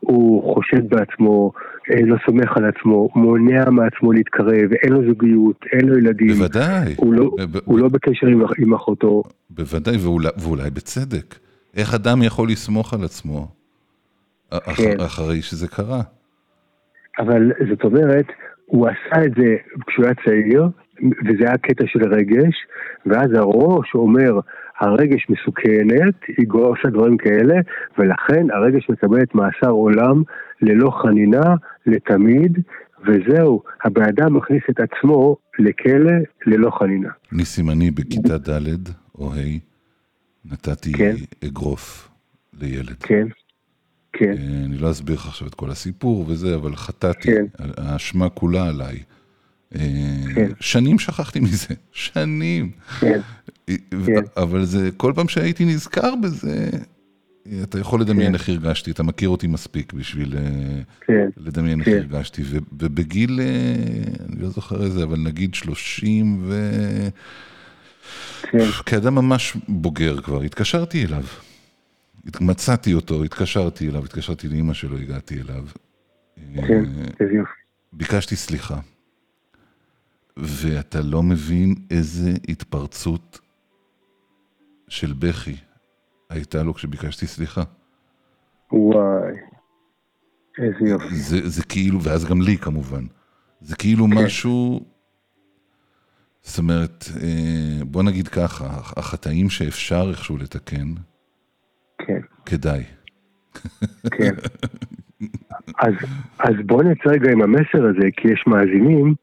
הוא 0.00 0.54
חושד 0.54 0.88
בעצמו, 0.88 1.52
אה, 1.90 2.00
לא 2.06 2.16
סומך 2.26 2.56
על 2.56 2.64
עצמו, 2.64 3.08
מונע 3.14 3.70
מעצמו 3.70 4.12
להתקרב, 4.12 4.72
אין 4.82 4.92
לו 4.92 5.08
זוגיות, 5.08 5.64
אין 5.72 5.88
לו 5.88 5.98
ילדים. 5.98 6.28
בוודאי. 6.28 6.94
הוא 6.96 7.14
לא, 7.14 7.30
ב- 7.38 7.56
ב- 7.56 7.60
הוא 7.64 7.78
לא 7.78 7.88
בקשר 7.88 8.26
עם, 8.26 8.42
עם 8.58 8.74
אחותו. 8.74 9.22
בוודאי, 9.50 9.96
ואולי, 9.96 10.28
ואולי 10.38 10.70
בצדק. 10.70 11.34
איך 11.76 11.94
אדם 11.94 12.22
יכול 12.22 12.48
לסמוך 12.48 12.94
על 12.94 13.04
עצמו 13.04 13.48
אח, 14.50 14.76
כן. 14.76 15.00
אחרי 15.00 15.42
שזה 15.42 15.68
קרה? 15.68 16.00
אבל 17.18 17.52
זאת 17.70 17.84
אומרת, 17.84 18.26
הוא 18.66 18.88
עשה 18.88 19.24
את 19.24 19.32
זה 19.36 19.56
כשהוא 19.86 20.04
היה 20.04 20.14
צעיר, 20.24 20.68
וזה 21.26 21.48
היה 21.48 21.58
קטע 21.58 21.84
של 21.86 22.14
רגש, 22.14 22.54
ואז 23.06 23.30
הראש 23.34 23.94
אומר, 23.94 24.40
הרגש 24.80 25.26
מסוכנת, 25.28 26.14
היא 26.38 26.46
עושה 26.52 26.88
דברים 26.88 27.16
כאלה, 27.16 27.54
ולכן 27.98 28.46
הרגש 28.50 28.90
מקבלת 28.90 29.34
מאסר 29.34 29.70
עולם 29.70 30.22
ללא 30.62 30.90
חנינה, 31.02 31.54
לתמיד, 31.86 32.58
וזהו, 33.06 33.62
הבן 33.84 34.02
אדם 34.02 34.36
מכניס 34.36 34.62
את 34.70 34.76
עצמו 34.80 35.36
לכלא 35.58 36.12
ללא 36.46 36.70
חנינה. 36.78 37.08
ניסים, 37.32 37.70
אני 37.70 37.90
בכיתה 37.90 38.38
ד' 38.38 38.88
או 39.18 39.32
ה' 39.32 39.58
נתתי 40.44 40.92
כן. 40.92 41.14
אגרוף 41.44 42.08
לילד. 42.60 42.96
כן, 43.00 43.28
כן, 44.12 44.34
אה, 44.38 44.64
אני 44.64 44.76
לא 44.78 44.90
אסביר 44.90 45.14
לך 45.14 45.26
עכשיו 45.26 45.48
את 45.48 45.54
כל 45.54 45.70
הסיפור 45.70 46.24
וזה, 46.28 46.54
אבל 46.54 46.76
חטאתי, 46.76 47.28
כן. 47.28 47.44
האשמה 47.58 48.28
כולה 48.28 48.68
עליי. 48.68 48.98
אה, 49.74 49.80
כן. 50.34 50.48
שנים 50.60 50.98
שכחתי 50.98 51.40
מזה, 51.40 51.74
שנים. 51.92 52.70
כן, 53.00 53.20
כן. 53.66 54.22
אבל 54.36 54.64
זה, 54.64 54.90
כל 54.96 55.12
פעם 55.16 55.28
שהייתי 55.28 55.64
נזכר 55.64 56.14
בזה, 56.22 56.68
אתה 57.62 57.78
יכול 57.78 58.00
לדמיין. 58.00 58.34
איך 58.34 58.48
הרגשתי, 58.48 58.90
אתה 58.90 59.02
מכיר 59.02 59.28
אותי 59.28 59.46
מספיק 59.46 59.92
בשביל 59.92 60.34
אה, 60.36 61.24
לדמיין 61.36 61.80
איך. 61.80 61.88
הרגשתי. 61.88 62.42
ובגיל, 62.72 63.40
אה, 63.40 64.26
אני 64.28 64.42
לא 64.42 64.48
זוכר 64.48 64.82
איזה, 64.82 65.02
אבל 65.02 65.18
נגיד 65.18 65.54
30 65.54 66.42
ו... 66.44 66.70
כאדם 68.86 69.14
ממש 69.14 69.56
בוגר 69.68 70.20
כבר, 70.20 70.42
התקשרתי 70.42 71.04
אליו. 71.04 71.24
מצאתי 72.40 72.94
אותו, 72.94 73.24
התקשרתי 73.24 73.88
אליו, 73.88 74.04
התקשרתי 74.04 74.48
לאימא 74.48 74.74
שלו, 74.74 74.98
הגעתי 74.98 75.40
אליו. 75.40 75.64
כן, 76.54 76.84
יופי. 77.20 77.50
ביקשתי 77.92 78.36
סליחה. 78.36 78.80
ואתה 80.36 80.98
לא 81.00 81.22
מבין 81.22 81.74
איזה 81.90 82.30
התפרצות 82.48 83.40
של 84.88 85.12
בכי 85.12 85.56
הייתה 86.30 86.62
לו 86.62 86.74
כשביקשתי 86.74 87.26
סליחה. 87.26 87.62
וואי, 88.72 89.32
איזה 90.58 90.90
יופי. 90.90 91.14
זה, 91.14 91.48
זה 91.48 91.64
כאילו, 91.64 92.02
ואז 92.02 92.24
גם 92.24 92.42
לי 92.42 92.56
כמובן. 92.56 93.04
זה 93.60 93.76
כאילו 93.76 94.06
משהו, 94.06 94.80
זאת 96.42 96.58
אומרת, 96.58 97.04
אה, 97.22 97.84
בוא 97.84 98.02
נגיד 98.02 98.28
ככה, 98.28 98.66
החטאים 98.96 99.50
שאפשר 99.50 100.06
איכשהו 100.10 100.36
לתקן, 100.36 100.88
כן. 101.98 102.20
כדאי. 102.46 102.84
כן. 104.10 104.34
אז, 105.84 105.94
אז 106.38 106.54
בואו 106.66 106.82
נצא 106.82 107.10
רגע 107.10 107.30
עם 107.32 107.42
המסר 107.42 107.86
הזה, 107.90 108.08
כי 108.16 108.28
יש 108.28 108.44
מאזינים 108.46 109.14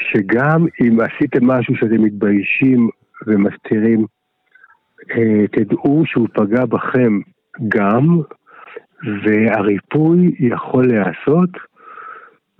שגם 0.00 0.66
אם 0.80 0.98
עשיתם 1.00 1.46
משהו 1.46 1.76
שאתם 1.76 2.02
מתביישים 2.02 2.88
ומסתירים, 3.26 4.06
אה, 5.10 5.46
תדעו 5.52 6.02
שהוא 6.06 6.28
פגע 6.34 6.64
בכם 6.64 7.18
גם, 7.68 8.20
והריפוי 9.24 10.34
יכול 10.38 10.86
להיעשות, 10.86 11.50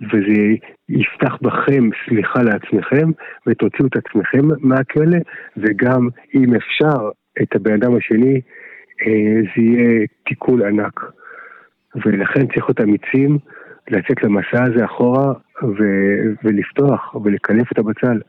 וזה 0.01 0.55
יפתח 0.89 1.37
בכם 1.41 1.89
סליחה 2.05 2.41
לעצמכם, 2.43 3.11
ותוציאו 3.47 3.87
את 3.87 3.95
עצמכם 3.95 4.47
מהכלא, 4.59 5.17
וגם 5.57 6.07
אם 6.35 6.55
אפשר 6.55 7.09
את 7.41 7.55
הבן 7.55 7.73
אדם 7.73 7.95
השני, 7.95 8.41
אה, 9.01 9.41
זה 9.55 9.61
יהיה 9.61 10.05
תיקון 10.25 10.61
ענק. 10.65 10.99
ולכן 11.95 12.47
צריך 12.47 12.65
להיות 12.65 12.81
אמיצים, 12.81 13.37
לצאת 13.91 14.23
למסע 14.23 14.63
הזה 14.63 14.85
אחורה 14.85 15.33
ו- 15.63 16.31
ולפתוח 16.43 17.15
ולקלף 17.15 17.71
את 17.71 17.79
הבצל 17.79 18.19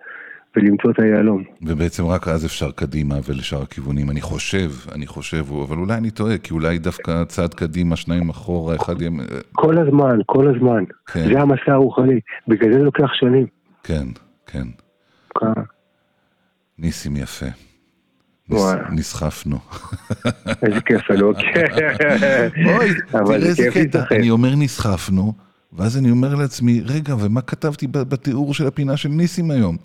ולמצוא 0.57 0.91
את 0.91 0.99
היהלום. 0.99 1.45
ובעצם 1.63 2.07
רק 2.07 2.29
אז 2.29 2.47
אפשר 2.47 2.71
קדימה 2.71 3.15
ולשאר 3.29 3.63
הכיוונים. 3.63 4.11
אני 4.11 4.21
חושב, 4.21 4.71
אני 4.95 5.07
חושב, 5.07 5.45
אבל 5.69 5.77
אולי 5.77 5.95
אני 5.95 6.11
טועה, 6.11 6.39
כי 6.39 6.55
אולי 6.55 6.79
דווקא 6.79 7.25
צעד 7.25 7.55
קדימה, 7.55 7.97
שניים 7.97 8.29
אחורה, 8.29 8.77
אחד 8.77 9.01
יהיה... 9.01 9.11
כל 9.53 9.79
הזמן, 9.79 10.19
כל 10.27 10.55
הזמן. 10.57 10.85
כן. 11.07 11.25
זה 11.33 11.41
המסע 11.41 11.73
הרוחני. 11.73 12.21
בגלל 12.49 12.73
זה 12.73 12.79
לוקח 12.79 13.13
שנים. 13.13 13.47
כן, 13.83 14.07
כן. 14.47 14.67
כן. 15.41 15.61
ניסים 16.79 17.17
יפה. 17.17 17.47
נסחפנו. 18.93 19.59
איזה 20.63 20.81
כיף 20.81 21.11
לנו, 21.11 21.33
כן. 21.35 21.67
אוי, 22.67 22.91
אבל 23.15 23.25
תראה 23.25 23.53
זה 23.53 23.63
איזה 23.65 23.89
קטע. 23.89 24.05
אני 24.17 24.31
אומר 24.31 24.55
נסחפנו, 24.57 25.33
ואז 25.73 25.99
אני 25.99 26.11
אומר 26.11 26.35
לעצמי, 26.35 26.83
רגע, 26.87 27.15
ומה 27.15 27.41
כתבתי 27.41 27.87
בתיאור 27.87 28.55
של 28.55 28.67
הפינה 28.67 28.97
של 28.97 29.09
ניסים 29.09 29.51
היום? 29.51 29.77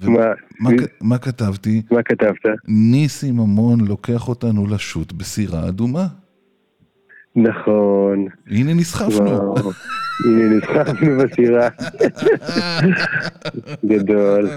ו- 0.00 0.10
מה? 0.10 0.26
מה 0.60 0.70
מה 1.00 1.18
כתבתי? 1.18 1.82
מה 1.90 2.02
כתבת? 2.02 2.58
ניסים 2.68 3.36
ממון 3.36 3.80
לוקח 3.80 4.28
אותנו 4.28 4.66
לשוט 4.66 5.12
בסירה 5.12 5.68
אדומה. 5.68 6.06
נכון. 7.36 8.26
הנה 8.50 8.74
נסחפנו. 8.74 9.54
הנה 10.26 10.56
נסחפנו 10.56 11.18
בסירה. 11.18 11.68
גדול. 13.86 14.48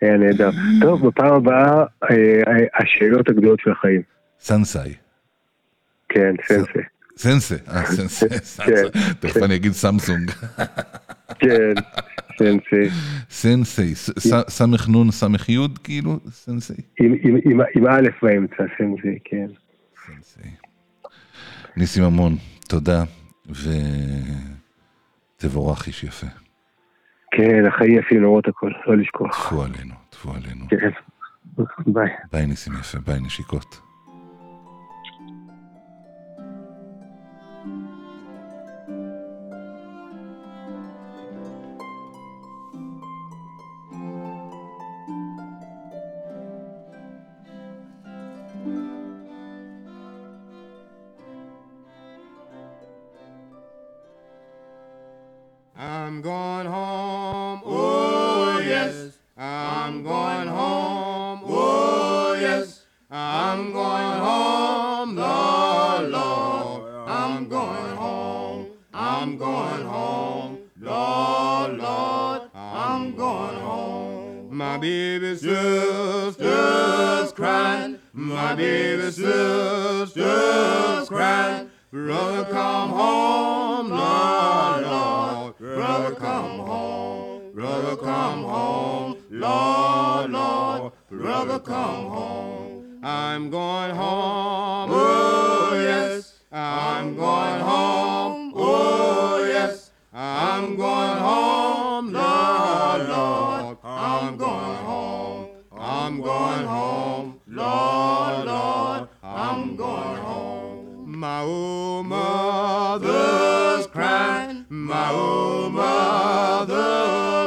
היה 0.00 0.16
נהדר. 0.16 0.50
טוב, 0.80 1.06
בפעם 1.08 1.34
הבאה, 1.34 1.84
אה, 2.10 2.82
השאלות 2.82 3.28
הגדולות 3.28 3.60
של 3.60 3.70
החיים. 3.70 4.02
סנסאי. 4.40 4.94
כן, 6.08 6.34
סנסי. 6.48 6.78
סנסה, 7.18 7.54
אה, 7.68 7.86
סנסה, 7.86 8.26
סנסה. 8.28 8.64
תכף 9.20 9.36
אני 9.42 9.56
אגיד 9.56 9.72
סמסונג. 9.72 10.30
כן, 11.38 11.74
סנסי. 12.38 12.90
סנסי, 13.30 13.94
סמך 14.48 14.88
נון 14.88 15.10
סמך 15.10 15.48
יוד, 15.48 15.78
כאילו, 15.78 16.18
סנסי. 16.30 16.72
עם- 17.00 17.86
א' 17.88 18.08
באמצע, 18.22 18.54
סנסי, 18.78 19.18
כן. 19.24 19.46
סנסי. 20.06 20.48
ניסים 21.76 22.04
ממון, 22.04 22.36
תודה, 22.68 23.04
ותבורך 25.38 25.86
איש 25.86 26.04
יפה. 26.04 26.26
כן, 27.30 27.66
החיים 27.66 27.98
יפים 27.98 28.22
למרות 28.22 28.48
הכל, 28.48 28.70
לא 28.86 28.96
לשכוח. 28.96 29.46
טפו 29.48 29.62
עלינו, 29.62 29.94
טפו 30.10 30.32
עלינו. 30.34 30.66
כן. 30.70 30.90
ביי. 31.86 32.08
ביי 32.32 32.46
ניסים 32.46 32.72
יפה, 32.80 32.98
ביי 32.98 33.20
נשיקות. 33.20 33.80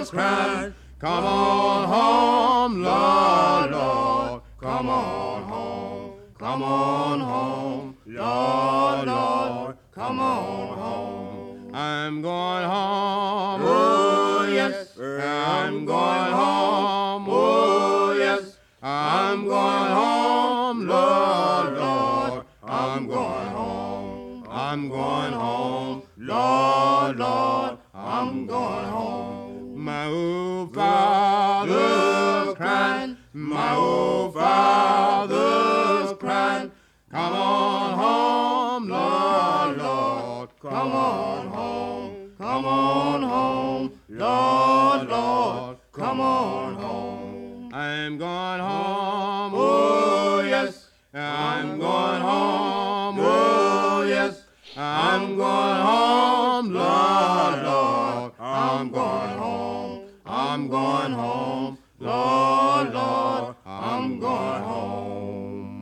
Crying. 0.10 0.74
Come 1.00 1.24
on 1.24 1.88
home, 1.88 2.84
Lord, 2.84 3.72
Lord. 3.72 4.42
Come 4.60 4.90
on 4.90 5.44
home. 5.44 6.14
Come 6.38 6.64
on 6.64 7.20
home, 7.20 7.98
Lord, 8.06 9.08
Lord. 9.08 9.78
Come 9.94 10.20
on 10.20 10.78
home. 10.78 11.72
I'm 11.74 12.22
going 12.22 12.66
home. 12.66 13.62
Oh, 13.64 14.50
yes. 14.52 14.98
I'm 15.00 15.86
going 15.86 16.34
home. 16.34 17.28
Oh, 17.30 18.14
yes. 18.18 18.58
I'm 18.82 19.46
going 19.46 19.92
home, 20.02 20.88
Lord, 20.88 21.78
Lord. 21.78 22.46
I'm 22.64 23.08
going 23.08 23.50
home. 23.50 24.48
I'm 24.50 24.90
going 24.90 25.34
home, 25.34 26.04
Lord, 26.18 27.18
Lord. 27.18 27.78
I'm 27.94 28.46
going 28.48 28.86
home. 28.86 29.19
My 30.00 30.06
old 30.06 30.74
father's 30.74 32.56
crying. 32.56 33.18
My 33.34 33.76
old 33.76 34.34
father's 34.34 36.18
crying. 36.18 36.72
Come 37.12 37.34
on 37.34 38.00
home, 38.00 38.88
Lord, 38.88 39.78
Lord. 39.78 40.50
Come 40.62 40.92
on 40.94 41.48
home. 41.50 42.32
Come 42.38 42.66
on 42.66 43.24
home, 43.24 44.00
Lord, 44.08 45.10
Lord. 45.10 45.78
Come 45.92 46.22
on 46.22 46.76
home. 46.76 47.70
I'm 47.74 48.18
going 48.18 48.62
home. 48.62 49.54
Oh, 49.54 50.42
yes. 50.46 50.92
I'm 51.14 51.78
going 51.78 52.22
home. 52.22 53.18
Oh, 53.20 54.06
yes. 54.08 54.46
I'm 54.78 55.36
going 55.36 55.82
home, 55.92 56.74
Lord, 56.74 57.64
Lord. 57.66 58.32
I'm 58.40 58.92
going. 58.92 59.39
I'm 60.70 60.76
going 60.76 61.14
home, 61.14 61.80
Lord, 61.98 62.94
Lord. 62.94 63.56
I'm 63.66 64.20
going 64.20 64.62
home. 64.62 65.80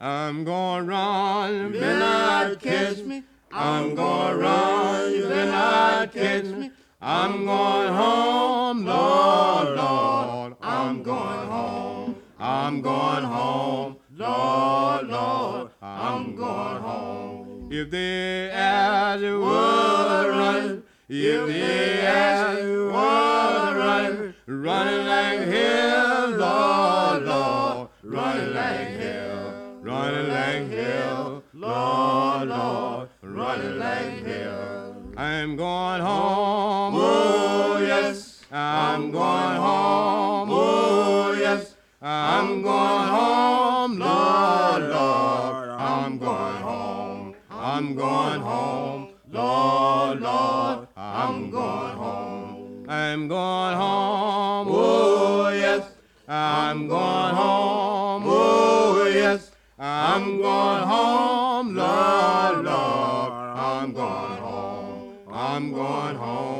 I'm 0.00 0.44
going 0.44 0.86
run, 0.86 1.54
you 1.54 1.70
better 1.80 1.98
not 1.98 2.60
catch 2.60 2.98
me. 2.98 3.24
I'm 3.50 3.96
going 3.96 4.38
run, 4.38 5.12
you 5.12 5.22
better 5.22 5.50
not 5.50 6.12
catch 6.12 6.44
me. 6.44 6.70
I'm 7.02 7.46
going 7.46 7.92
home, 7.92 8.84
Lord, 8.84 9.76
Lord. 9.76 10.54
I'm 10.62 11.02
going 11.02 11.48
home. 11.48 12.14
I'm 12.38 12.80
going 12.80 13.24
home, 13.24 13.96
Lord, 14.14 15.08
Lord. 15.08 15.70
I'm 15.82 16.36
going 16.36 16.80
home. 16.80 17.70
If 17.72 17.90
they 17.90 18.50
ask 18.50 19.20
you 19.20 19.40
what 19.40 20.28
run, 20.28 20.84
if 21.10 21.46
they 21.46 22.00
ask 22.06 22.60
you 22.60 22.90
what 22.92 23.76
run, 23.76 24.34
running 24.46 25.06
like 25.06 25.40
hell, 25.48 26.30
Lord, 26.32 27.22
Lord, 27.22 27.88
running 28.02 28.54
like 28.54 28.88
hell, 28.88 29.54
running 29.80 30.28
like 30.28 30.70
hell, 30.70 31.42
Lord, 31.54 32.48
Lord, 32.48 33.08
running 33.22 33.78
like 33.78 34.26
hell. 34.26 34.96
I'm 35.16 35.56
going 35.56 36.02
home, 36.02 36.94
oh 36.96 37.78
yes, 37.80 38.44
I'm 38.52 39.10
going 39.10 39.56
home, 39.56 40.50
oh 40.52 41.32
yes, 41.32 41.74
I'm 42.02 42.60
going 42.60 43.08
home, 43.08 43.98
Lord, 43.98 44.82
Lord, 44.82 45.68
I'm 45.70 46.18
going 46.18 46.62
home, 46.62 47.34
I'm 47.50 47.94
going 47.94 48.40
home, 48.40 49.08
Lord, 49.30 50.20
Lord, 50.20 50.87
I'm 51.10 51.50
going 51.50 51.96
home, 51.96 52.84
I'm 52.86 53.28
going 53.28 53.76
home, 53.76 54.68
oh 54.70 55.48
yes, 55.48 55.90
I'm 56.28 56.86
going 56.86 57.34
home, 57.34 58.24
oh 58.26 59.10
yes, 59.12 59.50
I'm 59.78 60.36
going 60.36 60.82
home, 60.82 61.74
Lord, 61.74 62.64
Lord, 62.64 63.32
I'm 63.32 63.92
going 63.94 64.36
home, 64.36 65.14
I'm 65.32 65.72
going 65.72 66.16
home, 66.16 66.57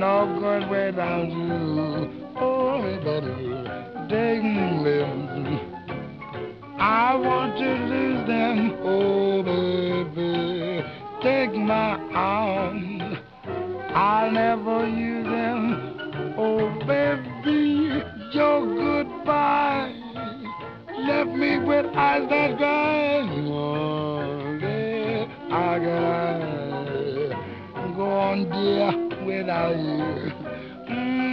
no 0.00 0.34
good 0.40 0.70
without 0.70 1.28
you. 1.30 1.89
Without 29.24 29.76
you. 29.76 30.32
Mm, 30.88 31.29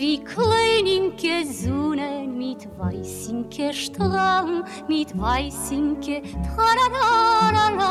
Wie 0.00 0.18
Kleininke 0.18 1.44
Sonnen 1.44 2.38
mit 2.38 2.66
weißinke 2.78 3.70
Strahlen, 3.74 4.64
mit 4.88 5.12
weißinke 5.20 6.22
Tralala. 6.56 7.90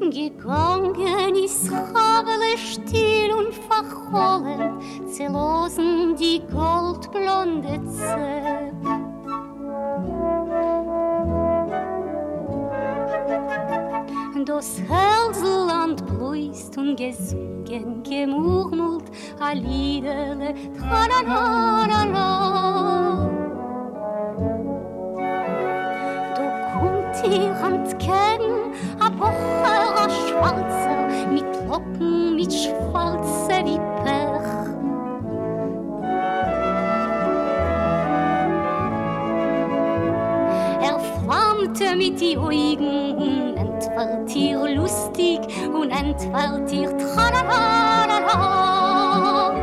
Gegangen 0.00 1.34
ist 1.34 1.70
Havele 1.70 2.56
still 2.56 3.34
und 3.34 3.52
verholen, 3.52 4.80
zerlosen 5.06 6.16
die 6.16 6.40
goldblonde 6.50 7.78
Zepp. 7.92 8.72
Das 14.46 14.78
Hälsland 14.78 15.13
bläust 16.34 16.76
und 16.76 16.96
gesungen, 16.96 18.02
gemurmelt, 18.02 19.04
a 19.40 19.52
Liederle, 19.52 20.54
tra-la-la-la-la. 20.76 22.28
Du 26.34 26.44
kommt 26.72 27.16
ihr 27.24 27.54
entgegen, 27.68 28.54
a 29.00 29.08
Woche, 29.18 29.74
a 29.96 30.10
Schwarzer, 30.10 30.98
mit 31.32 31.50
Locken, 31.68 32.34
mit 32.34 32.52
schwarze 32.52 33.64
wie 33.64 33.78
Pech. 34.02 34.50
Er 40.82 40.98
flammte 40.98 41.96
mit 41.96 42.20
die 42.20 42.36
Augen 42.36 43.43
entfällt 43.86 44.36
ihr 44.36 44.76
lustig 44.76 45.40
und 45.72 45.90
entfällt 45.90 46.70
ihr 46.72 46.96
tra-la-la-la-la. 46.96 49.54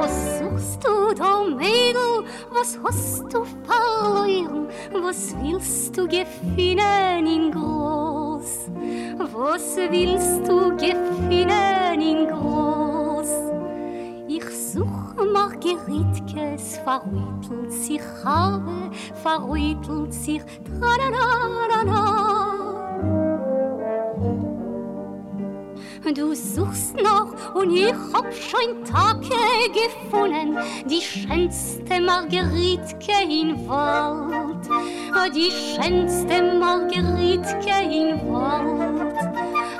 Was 0.00 0.38
suchst 0.38 0.84
du 0.84 1.14
da, 1.14 1.44
Mädel? 1.44 2.24
Was 2.52 2.78
hast 2.84 3.32
du 3.32 3.44
verloren? 3.64 4.68
Was 5.02 5.34
willst 5.40 5.96
du 5.96 6.06
gefunden 6.06 7.26
in 7.26 7.50
groß? 7.50 8.70
Was 9.32 9.76
willst 9.76 10.46
du 10.48 10.76
gefunden 10.76 12.00
in 12.00 12.28
groß? 12.28 13.30
Ich 14.28 14.44
such 14.72 15.14
Margeritkes 15.32 16.78
verrüttelt 16.78 17.72
sich 17.72 18.02
habe, 18.22 18.90
verrüttelt 19.22 20.12
sich 20.12 20.42
tra-da-da-da-da. 20.64 22.55
Du 26.14 26.34
suchst 26.34 26.94
noch 27.02 27.54
und 27.56 27.72
ich 27.72 27.92
hab 28.12 28.32
schon 28.32 28.84
Tage 28.84 29.28
gefunden, 29.74 30.56
die 30.88 31.00
schönste 31.00 32.00
Margeritke 32.00 33.24
in 33.28 33.68
Wald, 33.68 34.68
die 35.34 35.50
schönste 35.50 36.58
Margeritke 36.60 37.82
in 37.82 38.32
Wald. 38.32 39.16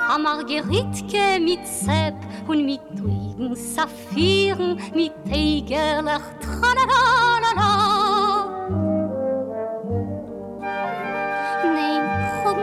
A 0.09 0.17
Margeritke 0.17 1.39
mit 1.39 1.65
Sepp 1.65 2.15
und 2.47 2.65
mit 2.65 2.81
ruhigen 3.01 3.55
Saphiren, 3.55 4.81
mit 4.93 5.13
Eigerlach, 5.31 6.33
tra-la-la-la-la. 6.41 8.07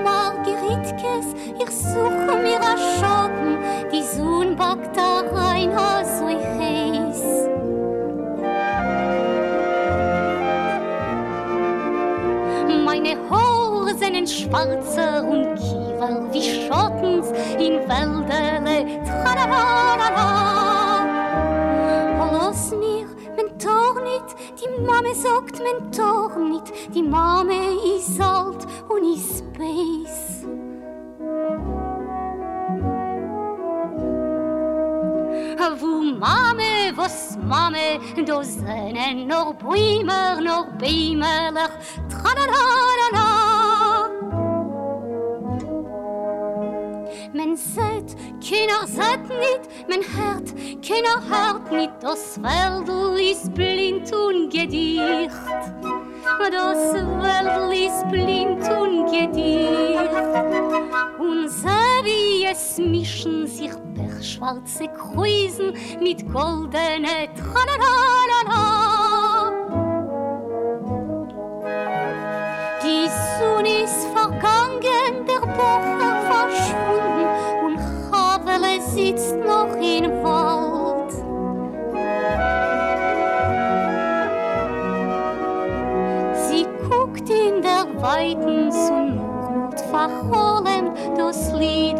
Margeritkes, 0.02 1.34
ich 1.58 1.70
suche 1.70 2.36
mir 2.42 2.60
a 2.60 2.76
Schotten, 2.76 3.53
schwarze 14.54 15.22
und 15.22 15.54
Kiefer 15.56 16.32
wie 16.32 16.42
Schottens 16.42 17.28
in 17.58 17.74
Wäldere, 17.88 18.76
tra-la-la-la-la. 19.04 20.30
Lass 22.32 22.70
mir 22.70 23.06
mein 23.36 23.58
Tor 23.58 23.94
nicht, 24.02 24.36
die 24.60 24.70
Mame 24.82 25.14
sagt 25.14 25.60
mein 25.60 25.92
Tor 25.92 26.30
nicht, 26.38 26.72
die 26.94 27.02
Mame 27.02 27.54
ist 27.96 28.20
alt 28.20 28.66
und 28.88 29.14
ist 29.14 29.38
space. 29.38 30.23
vous 35.72 36.02
mame, 36.16 36.92
vos 36.94 37.36
mame, 37.42 37.98
dozenen 38.26 39.26
nor 39.26 39.54
buimer, 39.54 40.40
nor 40.40 40.66
la, 42.46 43.08
la. 43.12 43.44
Men 47.32 47.56
seht, 47.56 48.16
kinder 48.40 48.86
seht 48.86 49.28
nit, 49.28 49.88
men 49.88 50.02
hört, 50.16 50.54
kinder 50.82 51.20
hört 51.28 51.72
nit, 51.72 51.90
das 52.00 52.40
Welt 52.42 52.88
is 53.18 53.50
blind 53.50 54.12
und 54.14 54.52
gedicht. 54.52 55.30
Das 56.24 56.94
Wäldl 56.94 57.72
ist 57.86 58.08
blind 58.10 58.62
und 58.80 59.06
gedicht. 59.06 60.10
Und 61.18 61.48
so 61.48 61.68
wie 62.04 62.44
es 62.44 62.78
mischen 62.78 63.46
sich 63.46 63.70
schwarze 64.24 64.88
Kreusen 64.88 65.74
mit 66.00 66.26
goldene 66.32 67.28
Tralalala. 67.36 68.64
Die 72.82 73.08
Sonne 73.38 73.82
ist 73.84 74.06
vergangen, 74.14 75.26
der 75.26 75.40
Bocher 75.40 76.14
verschwunden 76.30 77.26
und 77.64 77.78
Havele 78.12 78.80
sitzt 78.80 79.36
noch 79.36 79.76
im 79.76 80.22
Wald. 80.22 80.53
Weiten 88.04 88.70
und 88.70 89.16
Mond 89.16 89.80
verholen 89.80 90.94
das 91.16 91.50
Lied. 91.52 91.96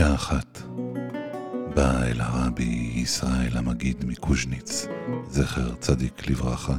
אישה 0.00 0.14
אחת 0.14 0.58
באה 1.74 2.10
אל 2.10 2.20
הרבי 2.20 2.92
ישראל 2.94 3.56
המגיד 3.56 4.04
מקוז'ניץ, 4.04 4.86
זכר 5.28 5.74
צדיק 5.74 6.28
לברכה, 6.28 6.76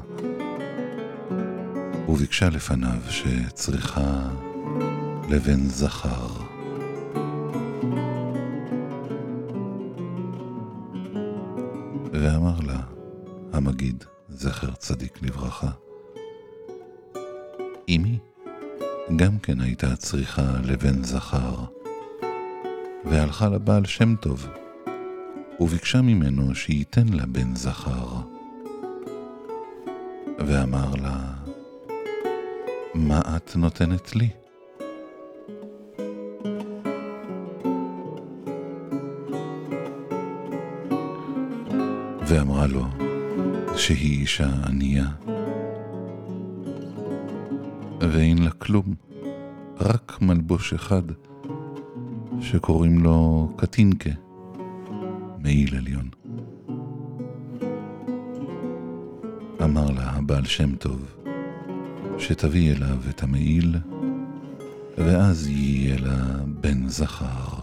וביקשה 2.09 2.49
לפניו 2.49 3.01
שצריכה 3.09 4.30
לבן 5.30 5.67
זכר. 5.67 6.28
ואמר 12.13 12.59
לה 12.67 12.80
המגיד, 13.53 14.03
זכר 14.30 14.72
צדיק 14.72 15.22
לברכה, 15.22 15.72
אמי 17.89 18.19
גם 19.15 19.39
כן 19.39 19.61
הייתה 19.61 19.95
צריכה 19.95 20.53
לבן 20.63 21.03
זכר. 21.03 21.80
והלכה 23.12 23.49
לבעל 23.49 23.86
שם 23.86 24.16
טוב, 24.16 24.47
וביקשה 25.59 26.01
ממנו 26.01 26.55
שייתן 26.55 27.07
לה 27.07 27.26
בן 27.26 27.55
זכר. 27.55 28.07
ואמר 30.39 30.91
לה, 31.01 31.34
מה 32.93 33.22
את 33.36 33.55
נותנת 33.55 34.16
לי? 34.16 34.30
ואמרה 42.28 42.68
לו 42.68 42.86
שהיא 43.76 44.22
אישה 44.22 44.49
ענייה, 44.68 45.07
ואין 47.99 48.43
לה 48.43 48.51
כלום, 48.51 48.95
רק 49.80 50.18
מלבוש 50.22 50.74
אחד. 50.74 51.03
שקוראים 52.52 52.99
לו 52.99 53.49
קטינקה, 53.58 54.10
מעיל 55.38 55.76
עליון. 55.76 56.10
אמר 59.64 59.91
לה 59.91 60.10
הבעל 60.10 60.45
שם 60.45 60.76
טוב, 60.76 61.16
שתביא 62.18 62.72
אליו 62.72 62.97
את 63.10 63.24
המעיל, 63.24 63.76
ואז 64.97 65.47
יהיה 65.47 65.97
לה 65.99 66.43
בן 66.62 66.88
זכר. 66.88 67.61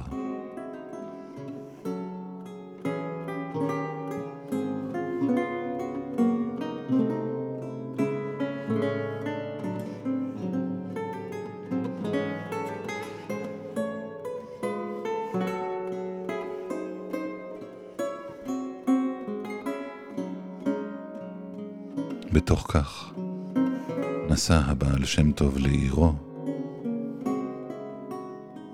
בתוך 22.32 22.66
כך 22.68 23.12
נסע 24.28 24.60
הבעל 24.66 25.04
שם 25.04 25.32
טוב 25.32 25.58
לעירו, 25.58 26.12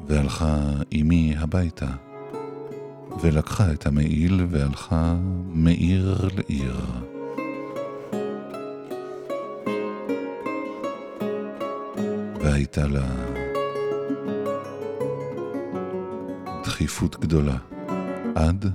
והלכה 0.06 0.56
אמי 1.00 1.34
הביתה, 1.38 1.86
ולקחה 3.20 3.72
את 3.72 3.86
המעיל 3.86 4.46
והלכה 4.50 5.16
מעיר 5.46 6.28
לעיר. 6.36 6.76
והייתה 12.40 12.86
לה 12.86 13.06
דחיפות 16.64 17.20
גדולה, 17.20 17.56
עד 18.34 18.66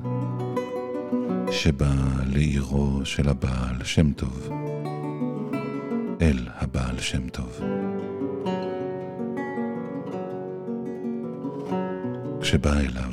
שבא 1.51 1.93
לעירו 2.25 2.99
של 3.03 3.29
הבעל 3.29 3.83
שם 3.83 4.11
טוב. 4.11 4.58
אל 6.21 6.47
הבעל 6.55 6.99
שם 6.99 7.29
טוב. 7.29 7.59
כשבא 12.41 12.73
אליו, 12.73 13.11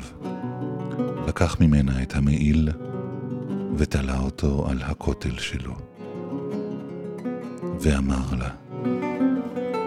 לקח 1.27 1.57
ממנה 1.59 2.01
את 2.01 2.15
המעיל 2.15 2.69
ותלה 3.75 4.17
אותו 4.19 4.67
על 4.69 4.81
הכותל 4.81 5.37
שלו, 5.37 5.75
ואמר 7.79 8.35
לה, 8.37 8.49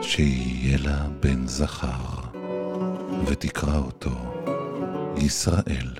שיהיה 0.03 0.79
לה 0.79 1.09
בן 1.21 1.47
זכר, 1.47 2.21
ותקרא 3.27 3.79
אותו 3.79 4.17
ישראל, 5.17 5.95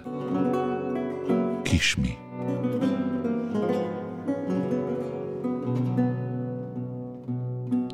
כשמי. 1.65 2.30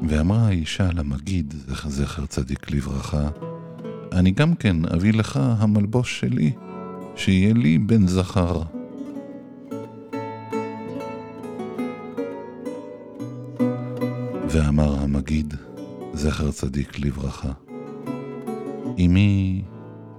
ואמרה 0.08 0.46
האישה 0.46 0.88
למגיד, 0.92 1.54
זכר 1.88 2.26
צדיק 2.26 2.70
לברכה, 2.70 3.28
אני 4.12 4.30
גם 4.30 4.54
כן 4.54 4.76
אביא 4.94 5.12
לך 5.12 5.40
המלבוש 5.42 6.20
שלי, 6.20 6.52
שיהיה 7.16 7.54
לי 7.54 7.78
בן 7.78 8.06
זכר. 8.06 8.62
ואמר 14.48 14.94
המגיד, 14.98 15.54
זכר 16.14 16.50
צדיק 16.50 16.98
לברכה, 16.98 17.52
אמי 18.98 19.62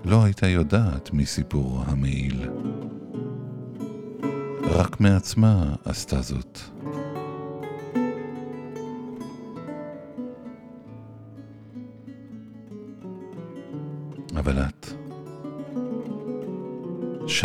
לא 0.05 0.23
הייתה 0.23 0.47
יודעת 0.47 1.13
מסיפור 1.13 1.83
המעיל. 1.87 2.49
רק 4.63 5.01
מעצמה 5.01 5.75
עשתה 5.85 6.21
זאת. 6.21 6.76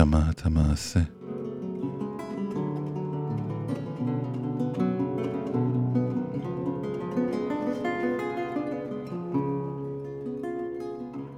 שמעת 0.03 0.47
המעשה. 0.47 1.01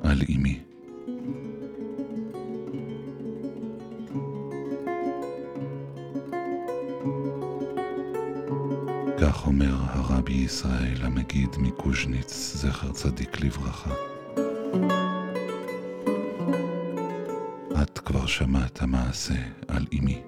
על. 0.03 0.19
כך 9.19 9.47
אומר 9.47 9.75
הרבי 9.75 10.33
ישראל 10.33 11.03
המגיד 11.03 11.49
מקוז'ניץ, 11.59 12.57
זכר 12.57 12.93
צדיק 12.93 13.41
לברכה. 13.41 14.14
את 18.25 18.29
כבר 18.29 18.37
שמעת 18.37 18.83
המעשה 18.83 19.35
על 19.69 19.87
אמי. 19.93 20.23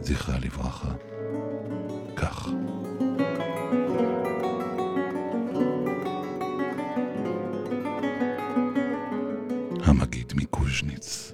זכרה 0.00 0.38
לברכה. 0.38 0.94
כך. 2.16 2.48
המגיד 9.84 10.32
מקוז'ניץ. 10.36 11.33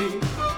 happy. 0.00 0.49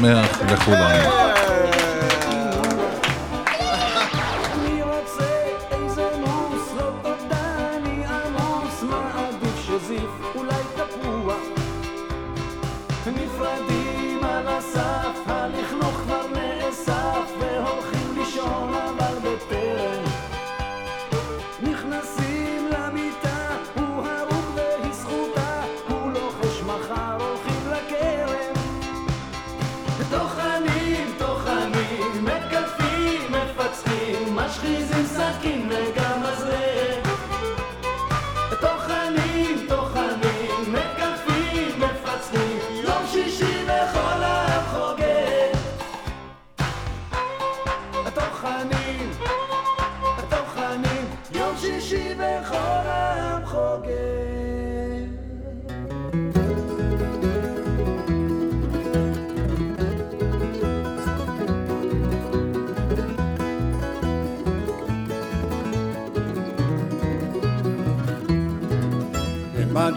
שמח 0.00 0.40
לכולם. 0.52 1.29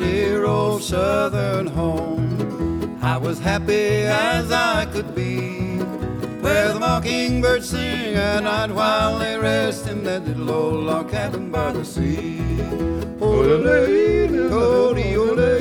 Dear 0.04 0.45
old 0.45 0.84
southern 0.84 1.68
home. 1.68 2.97
I 3.01 3.18
was 3.18 3.39
happy 3.39 4.06
as 4.34 4.51
I 4.51 4.86
could 4.93 5.16
be, 5.16 5.78
where 6.43 6.74
the 6.74 6.80
mockingbirds 6.80 7.70
sing 7.70 8.16
at 8.16 8.43
night 8.43 8.72
while 8.72 9.18
they 9.20 9.38
rest 9.38 9.88
in 9.88 10.04
that 10.04 10.26
little 10.26 10.49
old 10.51 10.84
log 10.89 11.10
cabin 11.10 11.51
by 11.51 11.72
the 11.72 11.86
sea. 11.86 12.39
Odele, 13.20 14.30
odele, 14.51 15.08
odele, 15.24 15.53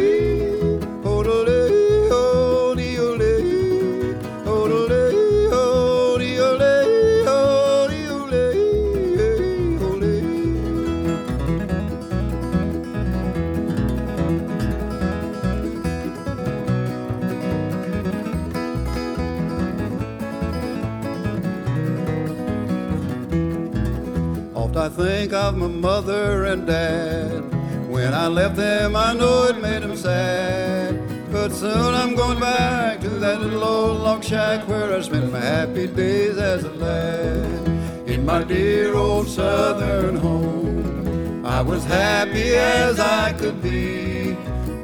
think 24.93 25.33
of 25.33 25.57
my 25.57 25.69
mother 25.69 26.45
and 26.45 26.67
dad. 26.67 27.41
When 27.89 28.13
I 28.13 28.27
left 28.27 28.57
them, 28.57 28.95
I 28.95 29.15
know 29.15 29.45
it 29.45 29.61
made 29.61 29.83
them 29.83 29.97
sad. 29.97 31.01
But 31.33 31.53
soon 31.53 31.95
I'm 31.95 32.15
going 32.15 32.39
back 32.39 33.01
to 33.01 33.09
that 33.09 33.41
little 33.41 33.65
old 33.65 34.01
log 34.01 34.23
shack 34.23 34.69
where 34.69 34.95
I 34.95 35.01
spent 35.01 35.33
my 35.33 35.41
happy 35.41 35.87
days 35.87 36.37
as 36.37 36.65
a 36.65 36.73
lad. 36.73 37.69
In 38.07 38.27
my 38.27 38.45
dear 38.45 38.95
old 38.95 39.29
southern 39.29 40.17
home, 40.17 41.47
I 41.47 41.63
was 41.63 41.85
happy 41.85 42.55
as 42.55 43.01
I 43.01 43.33
could 43.33 43.63
be. 43.63 44.33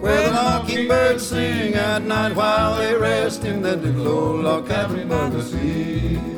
Where 0.01 0.29
the 0.29 0.33
mockingbirds 0.33 1.27
sing 1.27 1.75
at 1.75 2.03
night 2.03 2.35
while 2.35 2.79
they 2.79 2.95
rest 2.95 3.45
in 3.45 3.61
that 3.63 3.83
little 3.83 4.09
old 4.09 4.45
log 4.45 4.69
cabin 4.69 5.07
by 5.07 5.29
the 5.29 5.43
sea. 5.43 6.38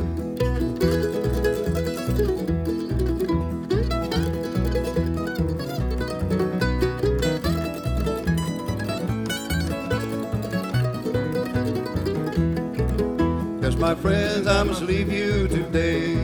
My 13.90 13.96
friends, 13.96 14.46
I 14.46 14.62
must 14.62 14.82
leave 14.82 15.10
you 15.12 15.48
today. 15.48 16.14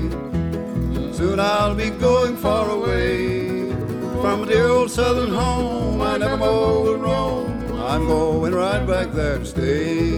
Soon 1.13 1.41
I'll 1.41 1.75
be 1.75 1.91
going 1.91 2.37
far 2.37 2.71
away 2.71 3.73
from 4.21 4.47
dear 4.47 4.69
old 4.69 4.89
southern 4.89 5.33
home. 5.33 6.01
I 6.01 6.17
never 6.17 6.37
more 6.37 6.97
roam. 6.97 7.73
I'm 7.75 8.07
going 8.07 8.55
right 8.55 8.87
back 8.87 9.11
there 9.11 9.39
to 9.41 9.45
stay 9.45 10.15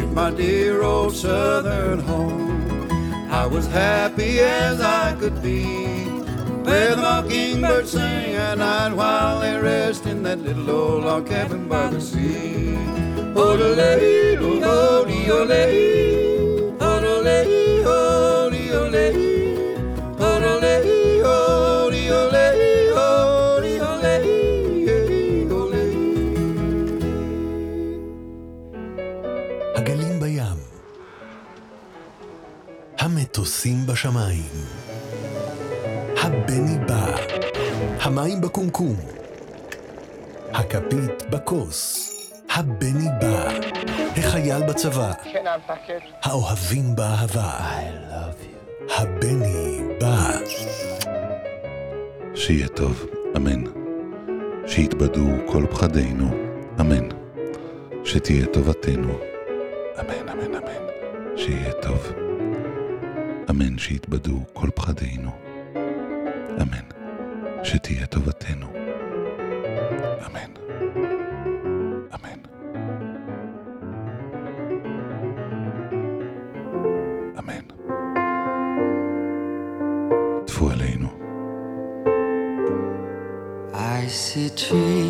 in 0.00 0.12
my 0.12 0.32
dear 0.32 0.82
old 0.82 1.14
southern 1.14 2.00
home. 2.00 2.90
I 3.30 3.46
was 3.46 3.68
happy 3.68 4.40
as 4.40 4.80
I 4.80 5.14
could 5.20 5.40
be. 5.40 5.62
Where 6.66 6.96
the 6.96 7.02
mockingbirds 7.02 7.92
sing 7.92 8.34
at 8.34 8.58
night 8.58 8.92
while 8.94 9.38
they 9.38 9.56
rest 9.56 10.06
in 10.06 10.24
that 10.24 10.40
little 10.40 10.68
old 10.68 11.04
log 11.04 11.28
cabin 11.28 11.68
by 11.68 11.90
the 11.90 12.00
sea. 12.00 12.32
הגלים 29.74 30.20
בים. 30.20 30.58
המטוסים 32.98 33.86
בשמיים. 33.86 34.50
הבני 36.16 36.78
בא. 36.86 37.16
המים 38.00 38.40
בקומקום. 38.40 38.96
הכפית 40.52 41.30
בכוס. 41.30 42.08
הבני 42.50 43.08
בא. 43.20 43.48
החייל 44.16 44.66
בצבא. 44.68 45.12
האוהבים 46.22 46.96
באהבה. 46.96 47.50
הבני 48.90 49.80
בא. 50.00 50.32
שיהיה 52.34 52.68
טוב, 52.68 53.06
אמן. 53.36 53.64
שיתבדו 54.66 55.26
כל 55.46 55.64
פחדינו, 55.70 56.30
אמן. 56.80 57.08
שתהיה 58.04 58.46
טובתנו, 58.46 59.18
אמן, 60.00 60.28
אמן, 60.28 60.54
אמן. 60.54 60.86
שיהיה 61.36 61.72
טוב. 61.72 62.12
אמן 63.50 63.78
שיתבדו 63.78 64.40
כל 64.52 64.68
פחדינו, 64.74 65.30
אמן. 66.62 66.86
שתהיה 67.64 68.06
טובתנו, 68.06 68.66
אמן. 70.26 70.61
she 84.72 85.01